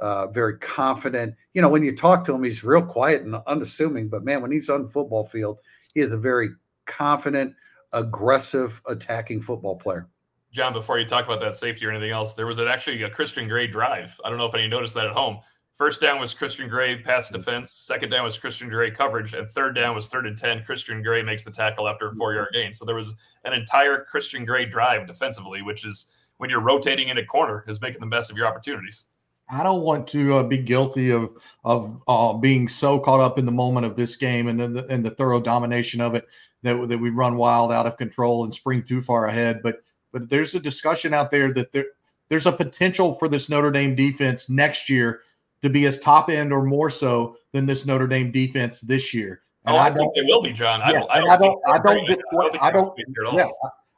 [0.00, 1.34] uh, very confident.
[1.54, 4.08] You know, when you talk to him, he's real quiet and unassuming.
[4.08, 5.58] But man, when he's on the football field,
[5.94, 6.50] he is a very
[6.86, 7.54] confident,
[7.92, 10.08] aggressive, attacking football player.
[10.52, 13.10] John, before you talk about that safety or anything else, there was an, actually a
[13.10, 14.20] Christian Gray drive.
[14.24, 15.38] I don't know if any noticed that at home.
[15.80, 17.70] First down was Christian Gray pass defense.
[17.70, 20.62] Second down was Christian Gray coverage, and third down was third and ten.
[20.62, 22.74] Christian Gray makes the tackle after a four yard gain.
[22.74, 23.16] So there was
[23.46, 27.80] an entire Christian Gray drive defensively, which is when you're rotating in a corner, is
[27.80, 29.06] making the best of your opportunities.
[29.48, 31.30] I don't want to uh, be guilty of
[31.64, 34.86] of uh, being so caught up in the moment of this game and then the,
[34.88, 36.28] and the thorough domination of it
[36.62, 39.62] that that we run wild, out of control, and spring too far ahead.
[39.62, 41.86] But but there's a discussion out there that there
[42.28, 45.22] there's a potential for this Notre Dame defense next year
[45.62, 49.42] to be as top end or more so than this Notre Dame defense this year.
[49.66, 50.80] And oh, I, I think they will be, John.
[50.82, 51.10] I yeah, don't.
[51.10, 51.30] I don't.
[51.30, 51.60] I don't.
[51.68, 52.98] I don't, dissuade, I don't,
[53.34, 53.48] yeah,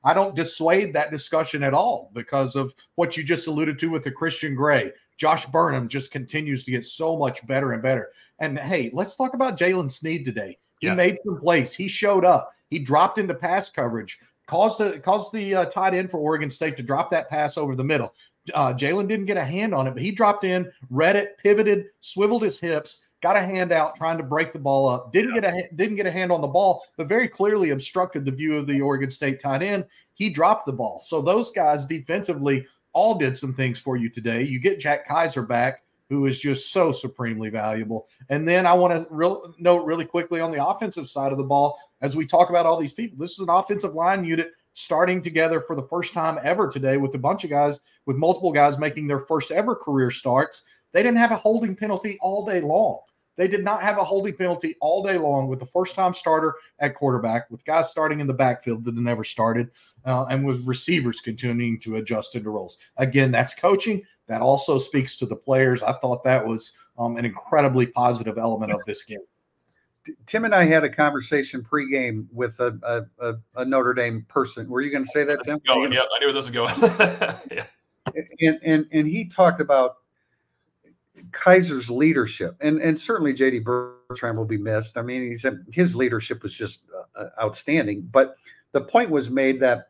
[0.04, 4.02] I don't dissuade that discussion at all because of what you just alluded to with
[4.02, 4.90] the Christian Gray.
[5.18, 8.10] Josh Burnham just continues to get so much better and better.
[8.40, 10.58] And hey, let's talk about Jalen Sneed today.
[10.80, 10.96] He yes.
[10.96, 11.72] made some plays.
[11.72, 12.52] He showed up.
[12.68, 16.76] He dropped into pass coverage caused the caused the uh, tight end for Oregon State
[16.76, 18.12] to drop that pass over the middle.
[18.54, 21.86] Uh, Jaylen didn't get a hand on it, but he dropped in, read it, pivoted,
[22.00, 25.12] swiveled his hips, got a hand out, trying to break the ball up.
[25.12, 25.40] Didn't yeah.
[25.40, 28.58] get a didn't get a hand on the ball, but very clearly obstructed the view
[28.58, 29.84] of the Oregon State tight end.
[30.14, 31.00] He dropped the ball.
[31.00, 34.42] So those guys defensively all did some things for you today.
[34.42, 38.06] You get Jack Kiser back, who is just so supremely valuable.
[38.28, 41.44] And then I want to real, note really quickly on the offensive side of the
[41.44, 45.22] ball, as we talk about all these people, this is an offensive line unit starting
[45.22, 48.78] together for the first time ever today with a bunch of guys, with multiple guys
[48.78, 50.62] making their first ever career starts.
[50.92, 53.00] They didn't have a holding penalty all day long.
[53.36, 56.54] They did not have a holding penalty all day long with the first time starter
[56.80, 59.70] at quarterback, with guys starting in the backfield that never started,
[60.04, 62.78] uh, and with receivers continuing to adjust into roles.
[62.98, 64.02] Again, that's coaching.
[64.28, 65.82] That also speaks to the players.
[65.82, 69.18] I thought that was um, an incredibly positive element of this game.
[70.26, 74.68] Tim and I had a conversation pregame with a, a, a Notre Dame person.
[74.68, 75.60] Were you going to say that, Tim?
[75.66, 75.92] Going.
[75.92, 76.74] Yep, I knew where this was going.
[77.52, 77.66] yeah.
[78.40, 79.98] And, and and he talked about
[81.30, 84.98] Kiser's leadership, and and certainly JD Bertrand will be missed.
[84.98, 86.82] I mean, he said his leadership was just
[87.16, 88.08] uh, outstanding.
[88.10, 88.34] But
[88.72, 89.88] the point was made that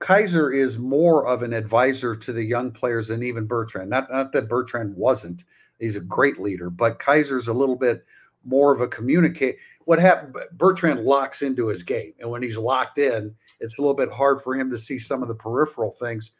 [0.00, 3.90] Kiser is more of an advisor to the young players than even Bertrand.
[3.90, 5.44] Not not that Bertrand wasn't.
[5.78, 8.04] He's a great leader, but Kiser's a little bit
[8.46, 9.58] more of a communicate.
[9.84, 10.34] What happened?
[10.52, 14.42] Bertrand locks into his game, and when he's locked in, it's a little bit hard
[14.42, 16.32] for him to see some of the peripheral things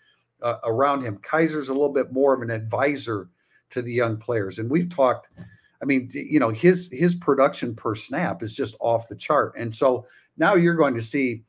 [0.43, 1.19] uh, around him.
[1.19, 3.29] Kiser's a little bit more of an advisor
[3.71, 5.29] to the young players, and we've talked.
[5.83, 9.75] I mean, you know, his his production per snap is just off the chart, and
[9.75, 11.45] so now you're going to see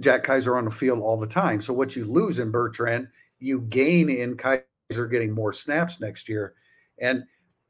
[0.00, 1.62] Jack Kiser on the field all the time.
[1.62, 6.54] So what you lose in Bertrand, you gain in Kiser getting more snaps next year,
[7.00, 7.24] and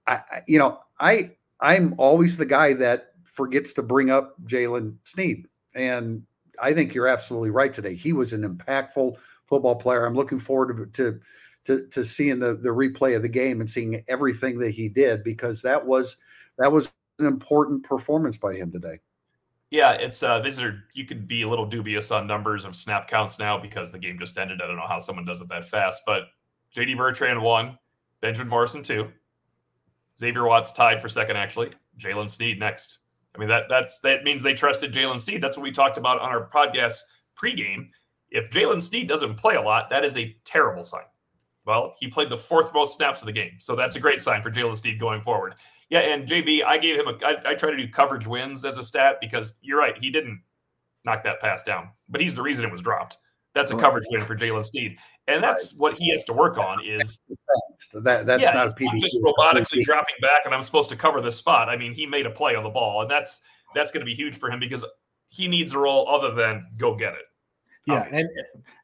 [0.06, 1.32] I, you know, I
[1.64, 5.46] I'm always the guy that forgets to bring up Jaylen Sneed.
[5.74, 6.22] And
[6.60, 7.94] I think you're absolutely right today.
[7.94, 10.04] He was an impactful football player.
[10.04, 11.20] I'm looking forward to, to
[11.64, 15.24] to to, seeing the the replay of the game and seeing everything that he did
[15.24, 16.18] because that was
[16.58, 19.00] that was an important performance by him today.
[19.70, 23.08] Yeah, it's uh these are you could be a little dubious on numbers of snap
[23.08, 24.60] counts now because the game just ended.
[24.62, 26.24] I don't know how someone does it that fast, but
[26.76, 27.78] JD Bertrand one,
[28.20, 29.10] Benjamin Morrison two,
[30.16, 31.70] Xavier Watts tied for second, actually.
[31.98, 32.98] Jalen Sneed next.
[33.34, 35.42] I mean, that that's that means they trusted Jalen Sneed.
[35.42, 37.00] That's what we talked about on our podcast
[37.40, 37.88] pregame.
[38.30, 41.04] If Jalen Sneed doesn't play a lot, that is a terrible sign.
[41.66, 43.52] Well, he played the fourth most snaps of the game.
[43.58, 45.54] So that's a great sign for Jalen Sneed going forward.
[45.90, 47.24] Yeah, and JB, I gave him a.
[47.24, 49.96] I, I try to do coverage wins as a stat because you're right.
[49.98, 50.42] He didn't
[51.04, 53.18] knock that pass down, but he's the reason it was dropped.
[53.54, 56.84] That's a coverage win for Jalen Sneed, and that's what he has to work on.
[56.84, 57.20] Is
[57.94, 60.96] that that's yeah, not a it's not just robotically dropping back, and I'm supposed to
[60.96, 61.68] cover this spot.
[61.68, 63.40] I mean, he made a play on the ball, and that's
[63.74, 64.84] that's going to be huge for him because
[65.28, 67.24] he needs a role other than go get it.
[67.86, 68.28] Yeah, and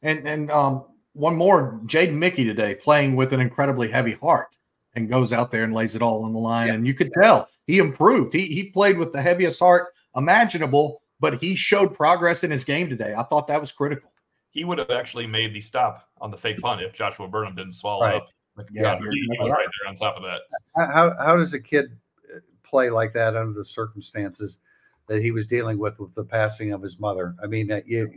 [0.03, 4.49] and and um, one more, Jaden Mickey today playing with an incredibly heavy heart
[4.95, 6.75] and goes out there and lays it all on the line, Yeah.
[6.75, 8.35] and you could tell he improved.
[8.35, 12.89] He he played with the heaviest heart imaginable, but he showed progress in his game
[12.89, 13.15] today.
[13.17, 14.10] I thought that was critical.
[14.51, 17.73] He would have actually made the stop on the fake punt if Joshua Burnham didn't
[17.73, 18.15] swallow Right.
[18.17, 18.29] up.
[18.57, 19.07] Like, Yeah, God, he,
[19.39, 19.67] was right.
[19.81, 20.43] there on top of that.
[20.77, 21.97] How- how does a kid
[22.35, 24.59] uh, play like that under the circumstances
[25.07, 27.35] that he was dealing with with the passing of his mother?
[27.43, 27.69] I mean,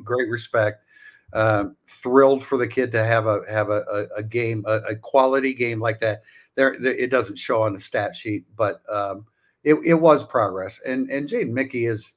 [0.04, 0.84] great respect.
[1.34, 4.96] Um, thrilled for the kid to have a have a, a, a game, a, a
[4.96, 6.22] quality game like that.
[6.56, 9.26] There, there, it doesn't show on the stat sheet, but um,
[9.64, 10.80] it, it was progress.
[10.86, 12.16] And and Jaden Mickey is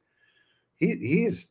[0.79, 1.49] he he's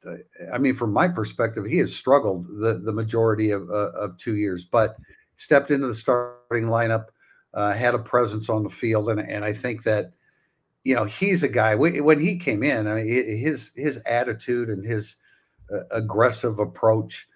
[0.53, 4.35] I mean, from my perspective, he has struggled the the majority of uh, of two
[4.35, 4.97] years, but
[5.35, 7.05] stepped into the starting lineup
[7.55, 10.11] uh, had a presence on the field, and and I think that
[10.83, 14.69] you know he's a guy when when he came in, I mean his his attitude
[14.69, 15.15] and his
[15.73, 17.27] uh, aggressive approach,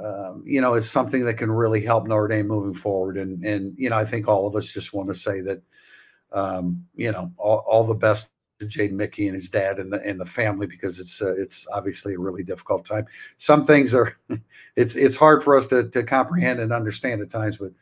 [0.00, 3.16] um, you know, is something that can really help Notre Dame moving forward.
[3.16, 5.62] And and you know, I think all of us just want to say that
[6.32, 8.28] um, you know all, all the best
[8.60, 11.66] to Jaden Mickey and his dad and the and the family because it's uh, it's
[11.72, 13.06] obviously a really difficult time.
[13.36, 14.16] Some things are
[14.76, 17.72] it's it's hard for us to to comprehend and understand at times, but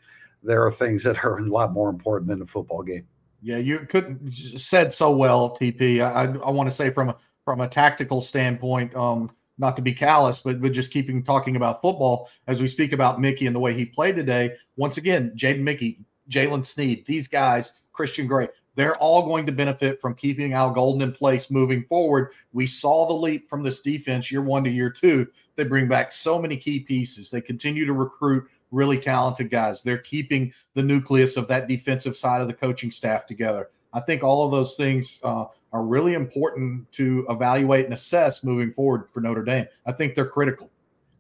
[0.43, 3.07] there are things that are a lot more important than the football game.
[3.43, 6.01] Yeah, you couldn't said so well, TP.
[6.01, 9.93] I, I, want to say from a from a tactical standpoint, um, not to be
[9.93, 13.61] callous, but but just keeping talking about football as we speak about Mickey and the
[13.61, 14.55] way he played today.
[14.77, 20.01] Once again, Jaden Mickey, Jalen Sneed, these guys, Christian Gray, they're all going to benefit
[20.01, 22.33] from keeping Al Golden in place moving forward.
[22.53, 25.27] We saw the leap from this defense year one to year two.
[25.57, 27.31] They bring back so many key pieces.
[27.31, 29.83] They continue to recruit really talented guys.
[29.83, 33.69] They're keeping the nucleus of that defensive side of the coaching staff together.
[33.93, 38.73] I think all of those things uh, are really important to evaluate and assess moving
[38.73, 39.67] forward for Notre Dame.
[39.87, 40.71] I think they're critical.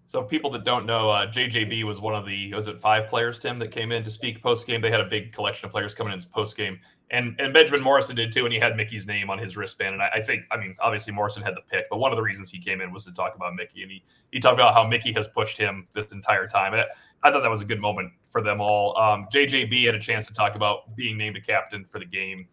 [0.06, 3.38] So, people that don't know, uh, JJB was one of the was it five players,
[3.38, 4.82] Tim, that came in to speak post game.
[4.82, 6.78] They had a big collection of players coming in post game,
[7.10, 9.94] and and Benjamin Morrison did too, and he had Mickey's name on his wristband.
[9.94, 12.22] And I, I think, I mean, obviously Morrison had the pick, but one of the
[12.22, 14.86] reasons he came in was to talk about Mickey, and he he talked about how
[14.86, 16.72] Mickey has pushed him this entire time.
[16.72, 16.84] And
[17.22, 18.98] I, thought that was a good moment for them all.
[18.98, 22.48] Um, JJB had a chance to talk about being named a captain for the game.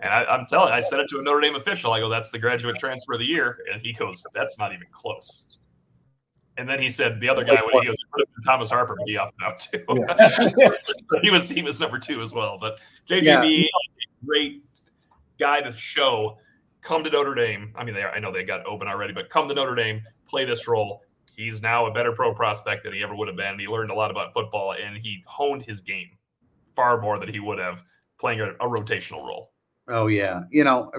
[0.00, 1.92] And I, I'm telling, I said it to a Notre Dame official.
[1.92, 4.86] I go, "That's the graduate transfer of the year," and he goes, "That's not even
[4.92, 5.62] close."
[6.58, 8.96] And then he said the other guy when he goes, "It would have Thomas Harper
[9.06, 9.84] be up now too.
[11.22, 12.58] he was he was number two as well.
[12.60, 13.66] But JJB,
[14.26, 14.62] great
[15.38, 16.38] guy to show.
[16.80, 17.72] Come to Notre Dame.
[17.76, 20.02] I mean, they are, I know they got open already, but come to Notre Dame,
[20.28, 21.02] play this role.
[21.36, 23.58] He's now a better pro prospect than he ever would have been.
[23.58, 26.08] He learned a lot about football, and he honed his game
[26.74, 27.84] far more than he would have
[28.18, 29.52] playing a, a rotational role.
[29.90, 30.92] Oh yeah, you know,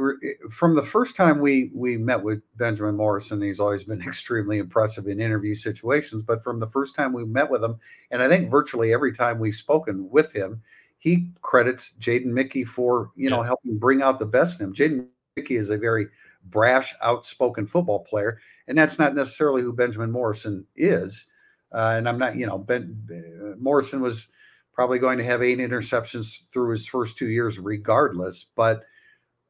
[0.49, 5.07] from the first time we we met with Benjamin Morrison, he's always been extremely impressive
[5.07, 6.23] in interview situations.
[6.23, 9.37] But from the first time we met with him, and I think virtually every time
[9.37, 10.61] we've spoken with him,
[10.97, 14.73] he credits Jaden Mickey for you know helping bring out the best in him.
[14.73, 16.07] Jaden Mickey is a very
[16.45, 21.27] brash, outspoken football player, and that's not necessarily who Benjamin Morrison is.
[21.71, 24.29] Uh, and I'm not, you know, Ben uh, Morrison was
[24.79, 28.45] probably going to have eight interceptions through his first two years, regardless.
[28.55, 28.83] But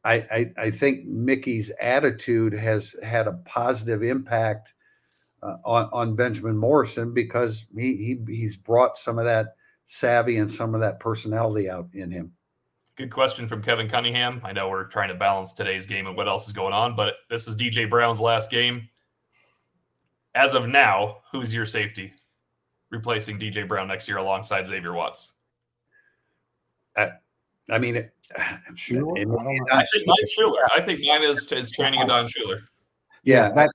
[0.04, 4.74] I, I, I think Mickey's attitude has had a positive impact
[5.44, 9.50] uh, on on Benjamin Morrison because he, he he's brought some of that
[9.86, 12.32] savvy and some of that personality out in him.
[12.96, 14.42] Good question from Kevin Cunningham.
[14.44, 17.14] I know we're trying to balance today's game and what else is going on, but
[17.30, 18.90] this is DJ Brown's last game.
[20.34, 22.14] As of now, who's your safety
[22.92, 25.34] replacing DJ Brown next year alongside Xavier Watts?
[27.72, 28.14] I mean, it,
[28.76, 29.16] Sure.
[29.18, 29.66] it- I don't know.
[29.72, 30.64] I think mine's Shuler.
[30.76, 32.62] I think mine is, is training Adon Shuler.
[33.24, 33.70] yeah, that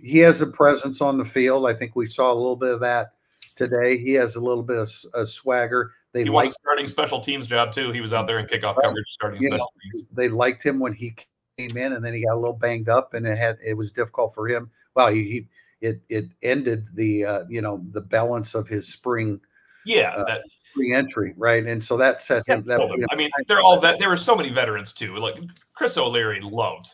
[0.00, 1.66] he has a presence on the field.
[1.66, 3.12] I think we saw a little bit of that
[3.56, 3.98] today.
[3.98, 5.92] He has a little bit of a swagger.
[6.12, 7.90] They He won a starting special teams job too.
[7.92, 8.84] He was out there in kickoff Right.
[8.84, 10.06] coverage starting You special know, teams.
[10.12, 11.14] they liked him when he
[11.58, 13.90] came in, and then he got a little banged up, and it had it was
[13.92, 14.70] difficult for him.
[14.94, 15.48] Well, he, he
[15.82, 19.40] it it ended the uh, you know the balance of his spring
[19.84, 21.66] Yeah, Uh, that, spring entry, right?
[21.66, 22.64] And so that set him.
[22.66, 22.80] That,
[23.10, 23.98] I mean, they're all vet.
[23.98, 25.16] There were so many veterans too.
[25.16, 25.36] Like
[25.74, 26.90] Chris O'Leary loved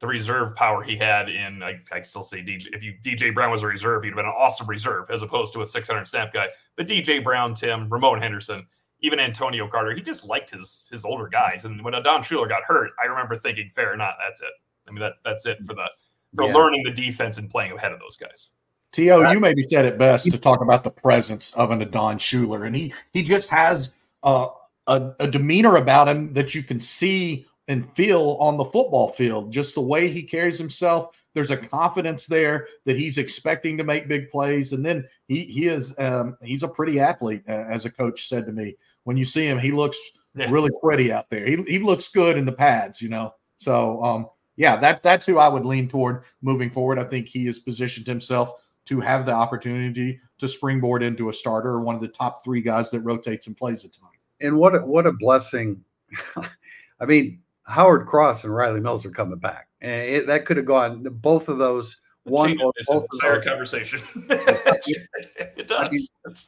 [0.00, 2.66] the reserve power he had in, I, I still say DJ.
[2.72, 5.52] If you DJ Brown was a reserve, he'd have been an awesome reserve as opposed
[5.54, 6.48] to a 600 snap guy.
[6.76, 8.66] But DJ Brown, Tim, Ramon Henderson,
[9.00, 11.64] even Antonio Carter, he just liked his his older guys.
[11.64, 14.50] And when Adon Shuler got hurt, I remember thinking, fair or not, that's it.
[14.88, 15.88] I mean, that that's it for the
[16.34, 16.54] for yeah.
[16.54, 18.52] learning the defense and playing ahead of those guys.
[18.92, 22.66] T.O., you maybe said it best to talk about the presence of an Adon Shuler,
[22.66, 23.90] And he he just has
[24.22, 24.48] uh,
[24.86, 29.50] a, a demeanor about him that you can see and feel on the football field.
[29.50, 31.16] Just the way he carries himself.
[31.34, 34.74] There's a confidence there that he's expecting to make big plays.
[34.74, 38.52] And then he he is um, he's a pretty athlete, as a coach said to
[38.52, 38.76] me.
[39.04, 39.98] When you see him, he looks
[40.34, 40.50] yeah.
[40.50, 41.46] really pretty out there.
[41.46, 43.34] He, he looks good in the pads, you know.
[43.56, 44.26] So um,
[44.62, 47.00] yeah, that that's who I would lean toward moving forward.
[47.00, 51.70] I think he has positioned himself to have the opportunity to springboard into a starter
[51.70, 54.10] or one of the top three guys that rotates and plays a ton.
[54.40, 55.82] And what a, what a blessing!
[57.00, 60.66] I mean, Howard Cross and Riley Mills are coming back, and it, that could have
[60.66, 61.98] gone both of those.
[62.22, 63.44] One or both entire those.
[63.44, 64.00] conversation.
[64.30, 65.88] it does.
[65.88, 66.00] I mean,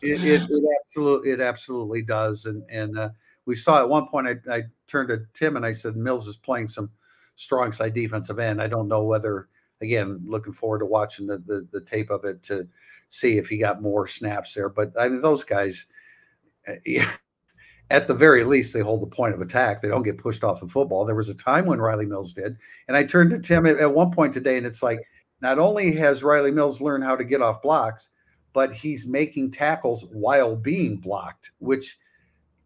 [0.02, 2.46] it, it, it, absolutely, it absolutely does.
[2.46, 3.08] And and uh,
[3.44, 4.28] we saw at one point.
[4.28, 6.90] I, I turned to Tim and I said, Mills is playing some
[7.36, 8.62] strong side defensive end.
[8.62, 9.48] I don't know whether
[9.84, 12.66] again, looking forward to watching the, the, the tape of it to
[13.08, 14.68] see if he got more snaps there.
[14.68, 15.86] But I mean, those guys,
[16.68, 17.10] uh, yeah,
[17.90, 19.80] at the very least, they hold the point of attack.
[19.80, 21.04] They don't get pushed off the football.
[21.04, 22.56] There was a time when Riley Mills did,
[22.88, 25.00] and I turned to Tim at, at one point today, and it's like
[25.40, 28.10] not only has Riley Mills learned how to get off blocks,
[28.52, 31.98] but he's making tackles while being blocked, which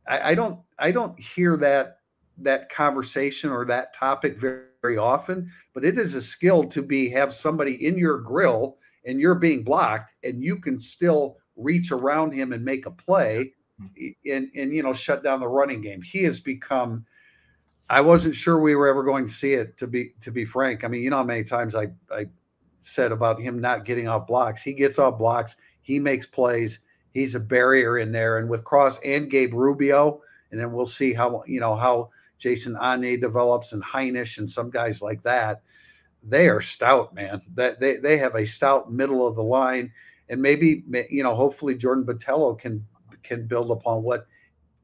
[0.06, 1.97] I, I don't I don't hear that
[2.40, 7.08] that conversation or that topic very, very often, but it is a skill to be
[7.10, 12.32] have somebody in your grill and you're being blocked and you can still reach around
[12.32, 13.52] him and make a play
[14.26, 16.02] and and you know shut down the running game.
[16.02, 17.04] He has become
[17.90, 20.84] I wasn't sure we were ever going to see it to be to be frank.
[20.84, 22.26] I mean, you know how many times I I
[22.80, 24.62] said about him not getting off blocks.
[24.62, 26.80] He gets off blocks, he makes plays,
[27.12, 28.38] he's a barrier in there.
[28.38, 30.20] And with Cross and Gabe Rubio,
[30.50, 34.70] and then we'll see how you know how Jason Onye develops and Hinish and some
[34.70, 35.62] guys like that,
[36.22, 37.42] they are stout, man.
[37.54, 39.92] That they they have a stout middle of the line,
[40.28, 42.84] and maybe you know, hopefully Jordan Botelho can
[43.22, 44.26] can build upon what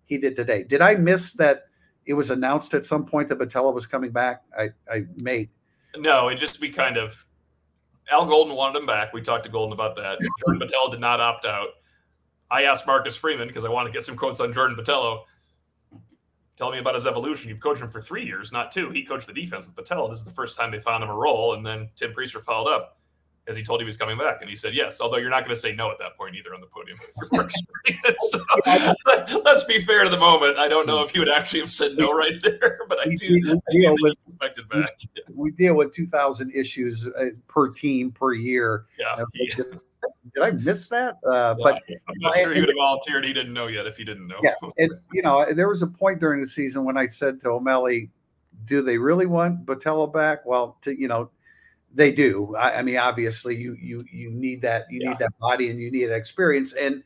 [0.06, 0.62] he did today.
[0.62, 1.68] Did I miss that?
[2.06, 4.42] It was announced at some point that Botelho was coming back.
[4.58, 5.48] I I may.
[5.96, 7.24] No, it just be kind of.
[8.10, 9.14] Al Golden wanted him back.
[9.14, 10.18] We talked to Golden about that.
[10.46, 11.68] Jordan Botelho did not opt out.
[12.50, 15.22] I asked Marcus Freeman because I want to get some quotes on Jordan Botelho
[16.56, 17.48] tell me about his evolution.
[17.48, 18.90] You've coached him for three years, not two.
[18.90, 20.08] He coached the defense with Patel.
[20.08, 21.54] This is the first time they found him a role.
[21.54, 22.98] And then Tim Prister followed up
[23.46, 24.38] as he told you he was coming back.
[24.40, 26.54] And he said yes, although you're not going to say no at that point either
[26.54, 26.98] on the podium.
[28.30, 30.56] so, let's be fair to the moment.
[30.56, 33.60] I don't know if he would actually have said no right there, but I do.
[33.70, 34.98] We deal with, expected back.
[35.28, 38.86] We, we, deal with 2,000 issues uh, per team per year.
[38.98, 39.24] Yeah
[40.34, 41.16] did I miss that?
[41.26, 43.24] Uh, but I'm not sure he would have volunteered.
[43.24, 44.38] He didn't know yet if he didn't know.
[44.42, 47.50] Yeah, and you know, there was a point during the season when I said to
[47.50, 48.10] O'Malley,
[48.64, 51.30] "Do they really want Botelho back?" Well, to, you know,
[51.94, 52.54] they do.
[52.56, 55.10] I, I, mean, obviously, you you you need that you yeah.
[55.10, 56.72] need that body and you need that experience.
[56.72, 57.02] And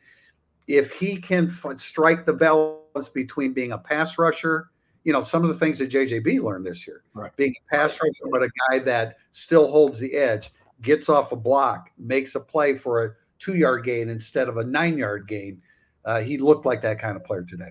[0.66, 4.70] if he can f- strike the balance between being a pass rusher,
[5.04, 7.34] you know, some of the things that JJB learned this year, right.
[7.36, 10.50] being a pass rusher, but a guy that still holds the edge
[10.82, 14.64] gets off a block, makes a play for a two yard gain instead of a
[14.64, 15.60] nine yard gain.
[16.04, 17.70] Uh, he looked like that kind of player today.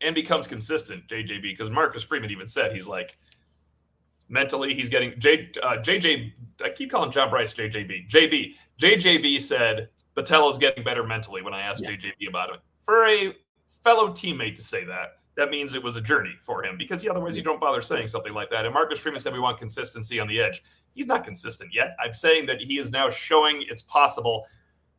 [0.00, 3.16] And becomes consistent, JJB, because Marcus Freeman even said he's like
[4.28, 6.32] mentally he's getting J uh, JJ.
[6.64, 8.08] I keep calling John Brice JJB.
[8.10, 11.90] JB JJB said Botelho's getting better mentally when I asked yeah.
[11.90, 12.60] JJB about it.
[12.78, 13.34] For a
[13.82, 17.36] fellow teammate to say that, that means it was a journey for him because otherwise
[17.36, 18.64] you don't bother saying something like that.
[18.64, 20.62] And Marcus Freeman said we want consistency on the edge.
[20.96, 21.94] He's not consistent yet.
[22.02, 24.46] I'm saying that he is now showing it's possible.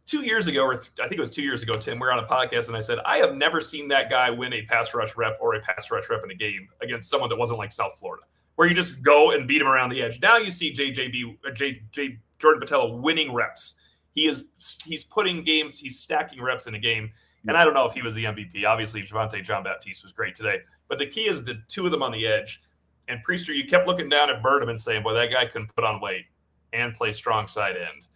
[0.05, 2.11] Two years ago, or th- I think it was two years ago, Tim, we are
[2.13, 4.93] on a podcast and I said, I have never seen that guy win a pass
[4.93, 7.73] rush rep or a pass rush rep in a game against someone that wasn't like
[7.73, 8.23] South Florida,
[8.55, 10.21] where you just go and beat him around the edge.
[10.21, 13.75] Now you see JJB, uh, J, J, Jordan Botelho winning reps.
[14.13, 14.45] He is
[14.85, 17.11] he's putting games, he's stacking reps in a game
[17.47, 18.65] and I don't know if he was the MVP.
[18.65, 20.59] Obviously, Javontae Jean-Baptiste was great today.
[20.89, 22.61] But the key is the two of them on the edge.
[23.07, 25.83] And Prister, you kept looking down at Burnham and saying, boy, that guy couldn't put
[25.83, 26.25] on weight
[26.73, 28.07] and play strong side end.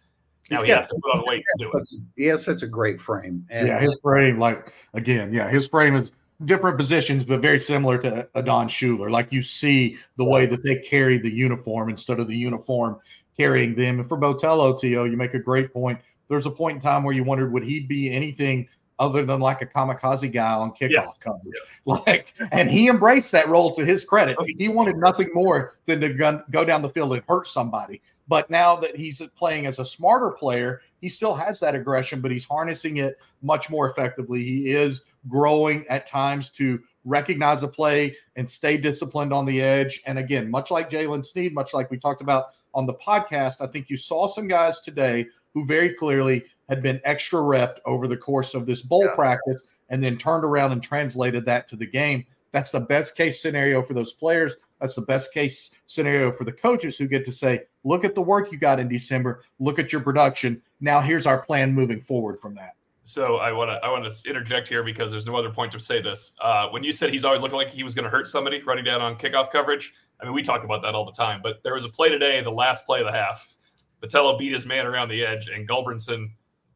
[0.50, 1.88] Now He's he has to put on weight to do it.
[2.16, 3.46] He has such a great frame.
[3.48, 6.12] And yeah, his frame, like, again, yeah, his frame is
[6.44, 9.10] different positions, but very similar to Adon Shuler.
[9.10, 12.98] Like you see the way that they carry the uniform instead of the uniform
[13.36, 14.00] carrying them.
[14.00, 16.00] And for Botelho, T.O., you make a great point.
[16.28, 18.68] There's a point in time where you wondered, would he be anything–
[18.98, 21.06] other than like a kamikaze guy on kickoff yeah.
[21.20, 21.54] coverage.
[21.54, 21.60] Yeah.
[22.06, 24.36] Like, and he embraced that role to his credit.
[24.38, 28.00] Oh, he wanted nothing more than to gun, go down the field and hurt somebody.
[28.28, 32.30] But now that he's playing as a smarter player, he still has that aggression, but
[32.30, 34.44] he's harnessing it much more effectively.
[34.44, 40.02] He is growing at times to recognize a play and stay disciplined on the edge.
[40.06, 43.66] And again, much like Jalen Sneed, much like we talked about on the podcast, I
[43.66, 48.16] think you saw some guys today who very clearly had been extra repped over the
[48.16, 49.14] course of this bowl yeah.
[49.14, 52.24] practice and then turned around and translated that to the game.
[52.50, 54.56] That's the best case scenario for those players.
[54.80, 58.22] That's the best case scenario for the coaches who get to say, look at the
[58.22, 60.62] work you got in December, look at your production.
[60.80, 62.74] Now here's our plan moving forward from that.
[63.02, 65.80] So I want to I want to interject here because there's no other point to
[65.80, 66.32] say this.
[66.40, 68.84] Uh, when you said he's always looking like he was going to hurt somebody running
[68.84, 71.40] down on kickoff coverage, I mean we talk about that all the time.
[71.42, 73.54] But there was a play today, the last play of the half.
[74.02, 76.28] Botelho beat his man around the edge, and Gulbranson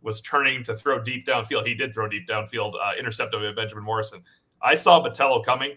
[0.07, 1.67] was turning to throw deep downfield.
[1.67, 4.23] He did throw deep downfield, uh, intercepted by Benjamin Morrison.
[4.63, 5.73] I saw Botelho coming,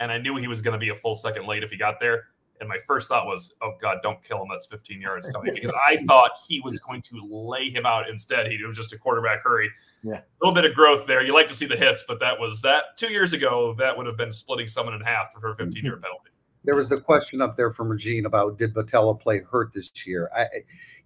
[0.00, 2.00] and I knew he was going to be a full second late if he got
[2.00, 2.24] there.
[2.60, 4.48] And my first thought was, oh God, don't kill him.
[4.50, 5.52] That's 15 yards coming.
[5.52, 8.46] Because I thought he was going to lay him out instead.
[8.46, 9.70] He was just a quarterback hurry.
[10.02, 10.14] Yeah.
[10.14, 11.22] A little bit of growth there.
[11.22, 14.06] You like to see the hits, but that was that two years ago, that would
[14.06, 16.30] have been splitting someone in half for a 15 year penalty.
[16.64, 20.30] There was a question up there from Regine about did Botelho play hurt this year?
[20.34, 20.46] I,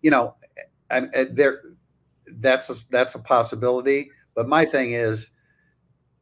[0.03, 0.37] you know,
[0.91, 1.63] I, I, there,
[2.41, 4.11] that's a, that's a possibility.
[4.35, 5.31] But my thing is,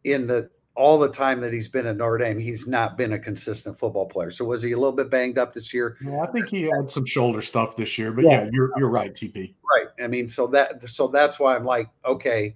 [0.05, 3.19] in the all the time that he's been at Notre Dame, he's not been a
[3.19, 4.31] consistent football player.
[4.31, 5.97] So was he a little bit banged up this year?
[6.23, 8.13] I think he had some shoulder stuff this year.
[8.13, 9.55] But yeah, yeah you're you're right, TP.
[9.75, 10.05] Right.
[10.05, 12.55] I mean, so that so that's why I'm like, okay,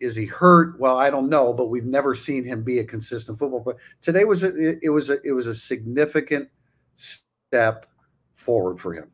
[0.00, 0.78] is he hurt?
[0.78, 3.78] Well, I don't know, but we've never seen him be a consistent football player.
[4.02, 6.48] Today was a, it, it was a it was a significant
[6.96, 7.86] step
[8.34, 9.10] forward for him.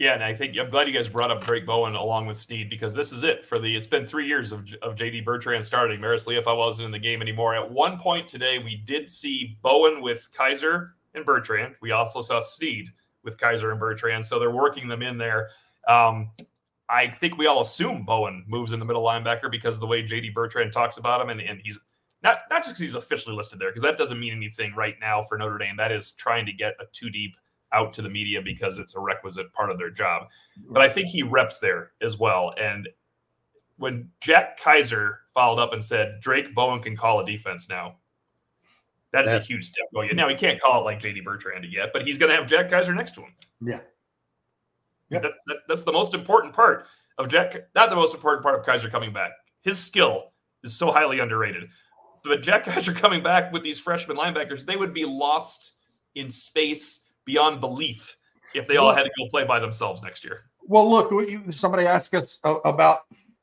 [0.00, 2.70] Yeah, and I think I'm glad you guys brought up Drayk Bowen along with Sneed
[2.70, 3.76] because this is it for the.
[3.76, 6.00] It's been three years of, of JD Bertrand starting.
[6.00, 7.54] Marist Liufau wasn't in the game anymore.
[7.54, 11.74] At one point today, we did see Bowen with Kiser and Bertrand.
[11.82, 12.88] We also saw Sneed
[13.24, 14.24] with Kiser and Bertrand.
[14.24, 15.50] So they're working them in there.
[15.86, 16.30] Um,
[16.88, 20.02] I think we all assume Bowen moves in the middle linebacker because of the way
[20.02, 21.78] JD Bertrand talks about him, and, and he's
[22.22, 25.22] not not just because he's officially listed there, because that doesn't mean anything right now
[25.22, 25.76] for Notre Dame.
[25.76, 27.36] That is trying to get a two deep
[27.72, 30.28] out to the media because it's a requisite part of their job.
[30.68, 32.54] But I think he reps there as well.
[32.58, 32.88] And
[33.76, 37.96] when Jack Kiser followed up and said Drayk Bowen can call a defense now,
[39.12, 40.14] that is a huge step oh, going.
[40.14, 42.70] Now he can't call it like JD Bertrand yet, but he's going to have Jack
[42.70, 43.34] Kiser next to him.
[43.60, 43.80] Yeah,
[45.08, 45.18] yeah.
[45.20, 46.86] That, that, that's the most important part
[47.18, 47.56] of Jack.
[47.74, 49.32] Not the most important part of Kiser coming back.
[49.62, 51.68] His skill is so highly underrated.
[52.22, 55.72] But Jack Kiser coming back with these freshman linebackers, they would be lost
[56.14, 57.00] in space
[57.30, 58.16] beyond belief
[58.54, 60.44] if they all had to go play by themselves next year.
[60.62, 61.12] Well, look,
[61.52, 63.00] somebody asked us uh, about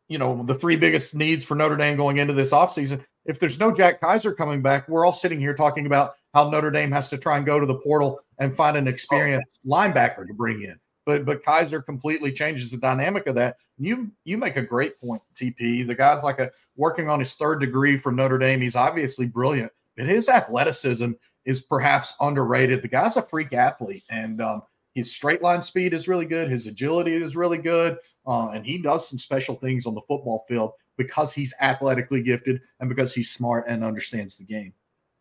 [0.10, 3.04] you know the three biggest needs for Notre Dame going into this offseason.
[3.26, 6.72] If there's no Jack Kiser coming back, we're all sitting here talking about how Notre
[6.72, 9.70] Dame has to try and go to the portal and find an experienced oh.
[9.70, 10.78] linebacker to bring in.
[11.06, 13.56] But but Kiser completely changes the dynamic of that.
[13.78, 15.88] You you make a great point, TP.
[15.88, 18.60] The guy's like a working on his third degree from Notre Dame.
[18.60, 21.12] He's obviously brilliant, but his athleticism
[21.48, 22.82] is perhaps underrated.
[22.82, 24.62] The guy's a freak athlete, and um,
[24.94, 26.52] his straight line speed is really good.
[26.52, 30.46] His agility is really good, uh, and he does some special things on the football
[30.50, 34.74] field because he's athletically gifted and because he's smart and understands the game.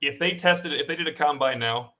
[0.03, 1.93] If they tested, if they did a combine now,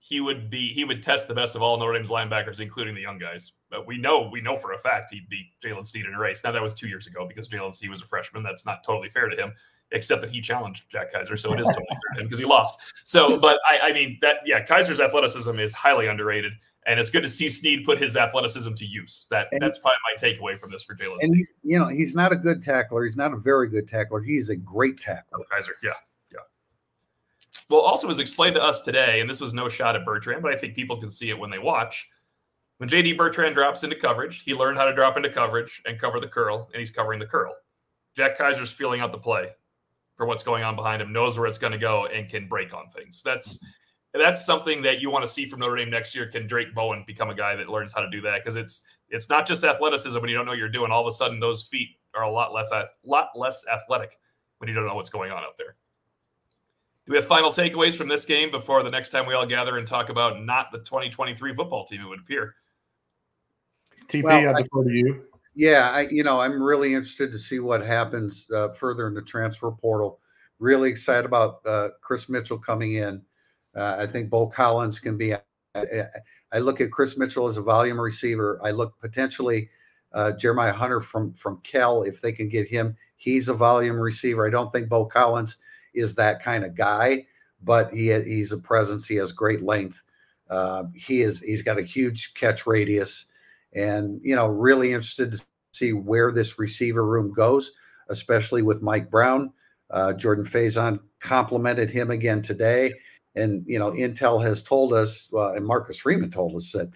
[0.00, 3.00] he would be he would test the best of all Notre Dame's linebackers, including the
[3.00, 3.52] young guys.
[3.70, 6.42] But we know we know for a fact he'd beat Jalen Sneed in a race.
[6.42, 8.42] Now that was two years ago because Jalen Sneed was a freshman.
[8.42, 9.52] That's not totally fair to him
[9.92, 12.44] except that he challenged Jack Kiser, so it is totally fair to him because he
[12.44, 12.78] lost.
[13.04, 16.52] So, but I, I mean that yeah, Kiser's athleticism is highly underrated,
[16.86, 19.26] and it's good to see Sneed put his athleticism to use.
[19.30, 21.18] That and that's probably my takeaway from this for Jalen.
[21.20, 23.04] And he's you know he's not a good tackler.
[23.04, 24.20] He's not a very good tackler.
[24.20, 25.40] He's a great tackler.
[25.40, 25.92] Oh, Kiser, yeah.
[26.32, 26.38] yeah.
[27.68, 30.52] Well, also was explained to us today, and this was no shot at Bertrand, but
[30.52, 32.08] I think people can see it when they watch.
[32.78, 36.20] When JD Bertrand drops into coverage, he learned how to drop into coverage and cover
[36.20, 37.52] the curl, and he's covering the curl.
[38.16, 39.48] Jack Kiser's feeling out the play
[40.18, 42.74] for what's going on behind him, knows where it's going to go, and can break
[42.74, 43.22] on things.
[43.22, 43.58] That's
[44.12, 46.26] that's something that you want to see from Notre Dame next year.
[46.26, 48.42] Can Drayk Bowen become a guy that learns how to do that?
[48.42, 50.90] Because it's it's not just athleticism when you don't know what you're doing.
[50.90, 54.18] All of a sudden, those feet are a lot less a lot less athletic
[54.58, 55.76] when you don't know what's going on out there.
[57.06, 59.78] Do we have final takeaways from this game before the next time we all gather
[59.78, 62.02] and talk about not the 2023 football team?
[62.02, 62.56] It would appear.
[64.08, 65.27] TP, well, I defer to you.
[65.58, 69.22] Yeah, I, you know, I'm really interested to see what happens uh, further in the
[69.22, 70.20] transfer portal.
[70.60, 73.20] Really excited about uh, Chris Mitchell coming in.
[73.76, 75.34] Uh, I think Beaux Collins can be.
[75.34, 75.40] I,
[76.52, 78.60] I, look at Chris Mitchell as a volume receiver.
[78.62, 79.68] I look potentially
[80.12, 84.46] uh, Jeremiah Hunter from from Cal, if they can get him, he's a volume receiver.
[84.46, 85.56] I don't think Beaux Collins
[85.92, 87.26] is that kind of guy,
[87.64, 89.08] but he he's a presence.
[89.08, 90.00] He has great length.
[90.48, 93.26] Uh, he is he's got a huge catch radius,
[93.74, 97.72] and you know really interested to see where this receiver room goes,
[98.08, 99.52] especially with Mike Brown.
[99.90, 102.92] Uh, Jordan Faison complimented him again today,
[103.34, 106.90] and you know Intel has told us, uh, and Marcus Freeman told us that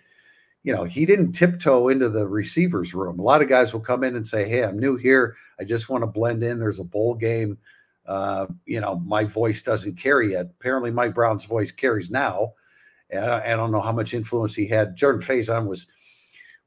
[0.62, 3.18] you know, he didn't tiptoe into the receivers room.
[3.18, 5.36] A lot of guys will come in and say, Hey, I'm new here.
[5.58, 6.58] I just want to blend in.
[6.58, 7.58] There's a bowl game.
[8.06, 10.46] Uh, you know, my voice doesn't carry yet.
[10.58, 12.52] Apparently, Mike Brown's voice carries now.
[13.10, 14.96] And I, I don't know how much influence he had.
[14.96, 15.88] Jordan Faison was,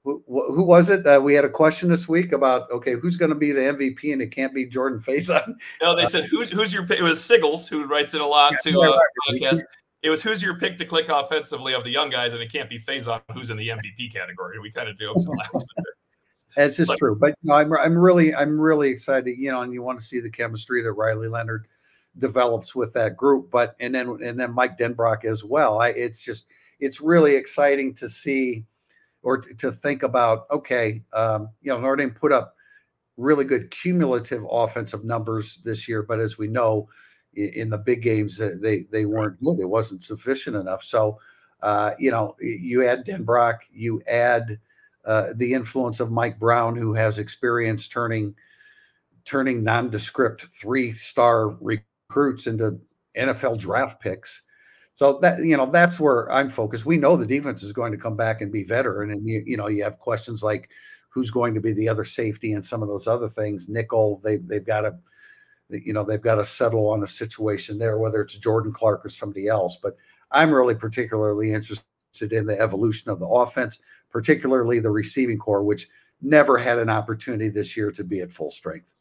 [0.05, 1.05] who, who was it?
[1.05, 4.13] Uh, we had a question this week about, okay, who's going to be the MVP
[4.13, 5.55] and it can't be Jordan Faison.
[5.81, 8.71] No, they said, who's, who's your, it was Siggles who writes it a lot yeah,
[8.71, 8.81] too.
[8.81, 8.97] Uh,
[9.29, 9.61] podcast
[10.05, 12.69] it was who's your pick to click offensively of the young guys, and it can't
[12.69, 14.59] be Faison who's in the MVP category.
[14.59, 15.65] We kind of joked and laughed.
[16.55, 19.35] That's just but, true, but you know, I'm I'm really I'm really excited.
[19.39, 21.67] You know, and you want to see the chemistry that Riley Leonard
[22.19, 25.81] develops with that group, but and then and then Mike Denbrock as well.
[25.81, 26.45] I it's just
[26.79, 28.63] it's really exciting to see
[29.25, 30.45] or to, to think about.
[30.51, 32.55] Okay, um, you know, Notre Dame put up
[33.17, 36.87] really good cumulative offensive numbers this year, but as we know,
[37.35, 39.59] in the big games they they weren't good.
[39.59, 40.83] It wasn't sufficient enough.
[40.83, 41.19] So,
[41.61, 44.59] uh, you know, you add Denbrock, you add
[45.03, 48.35] uh, the influence of Mike Brown, who has experience turning
[49.25, 52.79] turning nondescript three star recruits into
[53.17, 54.43] NFL draft picks.
[54.95, 56.85] So that you know that's where I'm focused.
[56.85, 59.57] We know the defense is going to come back and be veteran, and you, you
[59.57, 60.69] know you have questions like
[61.09, 63.67] who's going to be the other safety and some of those other things.
[63.67, 64.95] Nickel, they they've got to
[65.69, 69.09] you know they've got to settle on a situation there, whether it's Jordan Clark or
[69.09, 69.77] somebody else.
[69.83, 69.97] But
[70.31, 71.83] I'm really particularly interested
[72.31, 73.79] in the evolution of the offense,
[74.09, 75.89] particularly the receiving corps, which
[76.21, 78.93] never had an opportunity this year to be at full strength.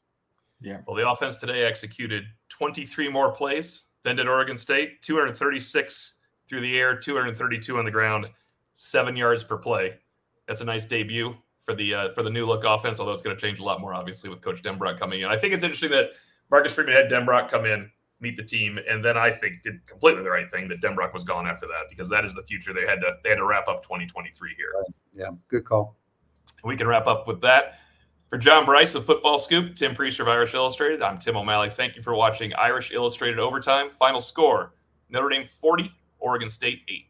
[0.61, 0.79] Yeah.
[0.87, 6.15] Well, the offense today executed 23 more plays than did Oregon State, 236
[6.47, 8.31] through the air, 232 on the ground,
[8.75, 9.97] seven yards per play.
[10.47, 11.35] That's a nice debut
[11.65, 13.01] for the uh, for the new look offense.
[13.01, 15.29] Although it's going to change a lot more, obviously, with Coach Denbrock coming in.
[15.29, 16.11] I think it's interesting that
[16.51, 17.91] Marcus Freeman had Denbrock come in,
[18.21, 21.25] meet the team, and then I think did completely the right thing that Denbrock was
[21.25, 22.75] gone after that because that is the future.
[22.75, 24.67] They had to they had to wrap up 2023 here.
[24.77, 24.95] Right.
[25.15, 25.97] Yeah, good call.
[26.63, 27.79] We can wrap up with that.
[28.31, 31.71] For John Brice of Football Scoop, Tim Prister of Irish Illustrated, I'm Tim O'Malley.
[31.71, 33.91] Thank you for watching Irish Illustrated Overtime.
[33.91, 34.75] Final score
[35.09, 37.07] Notre Dame 40, Oregon State 8.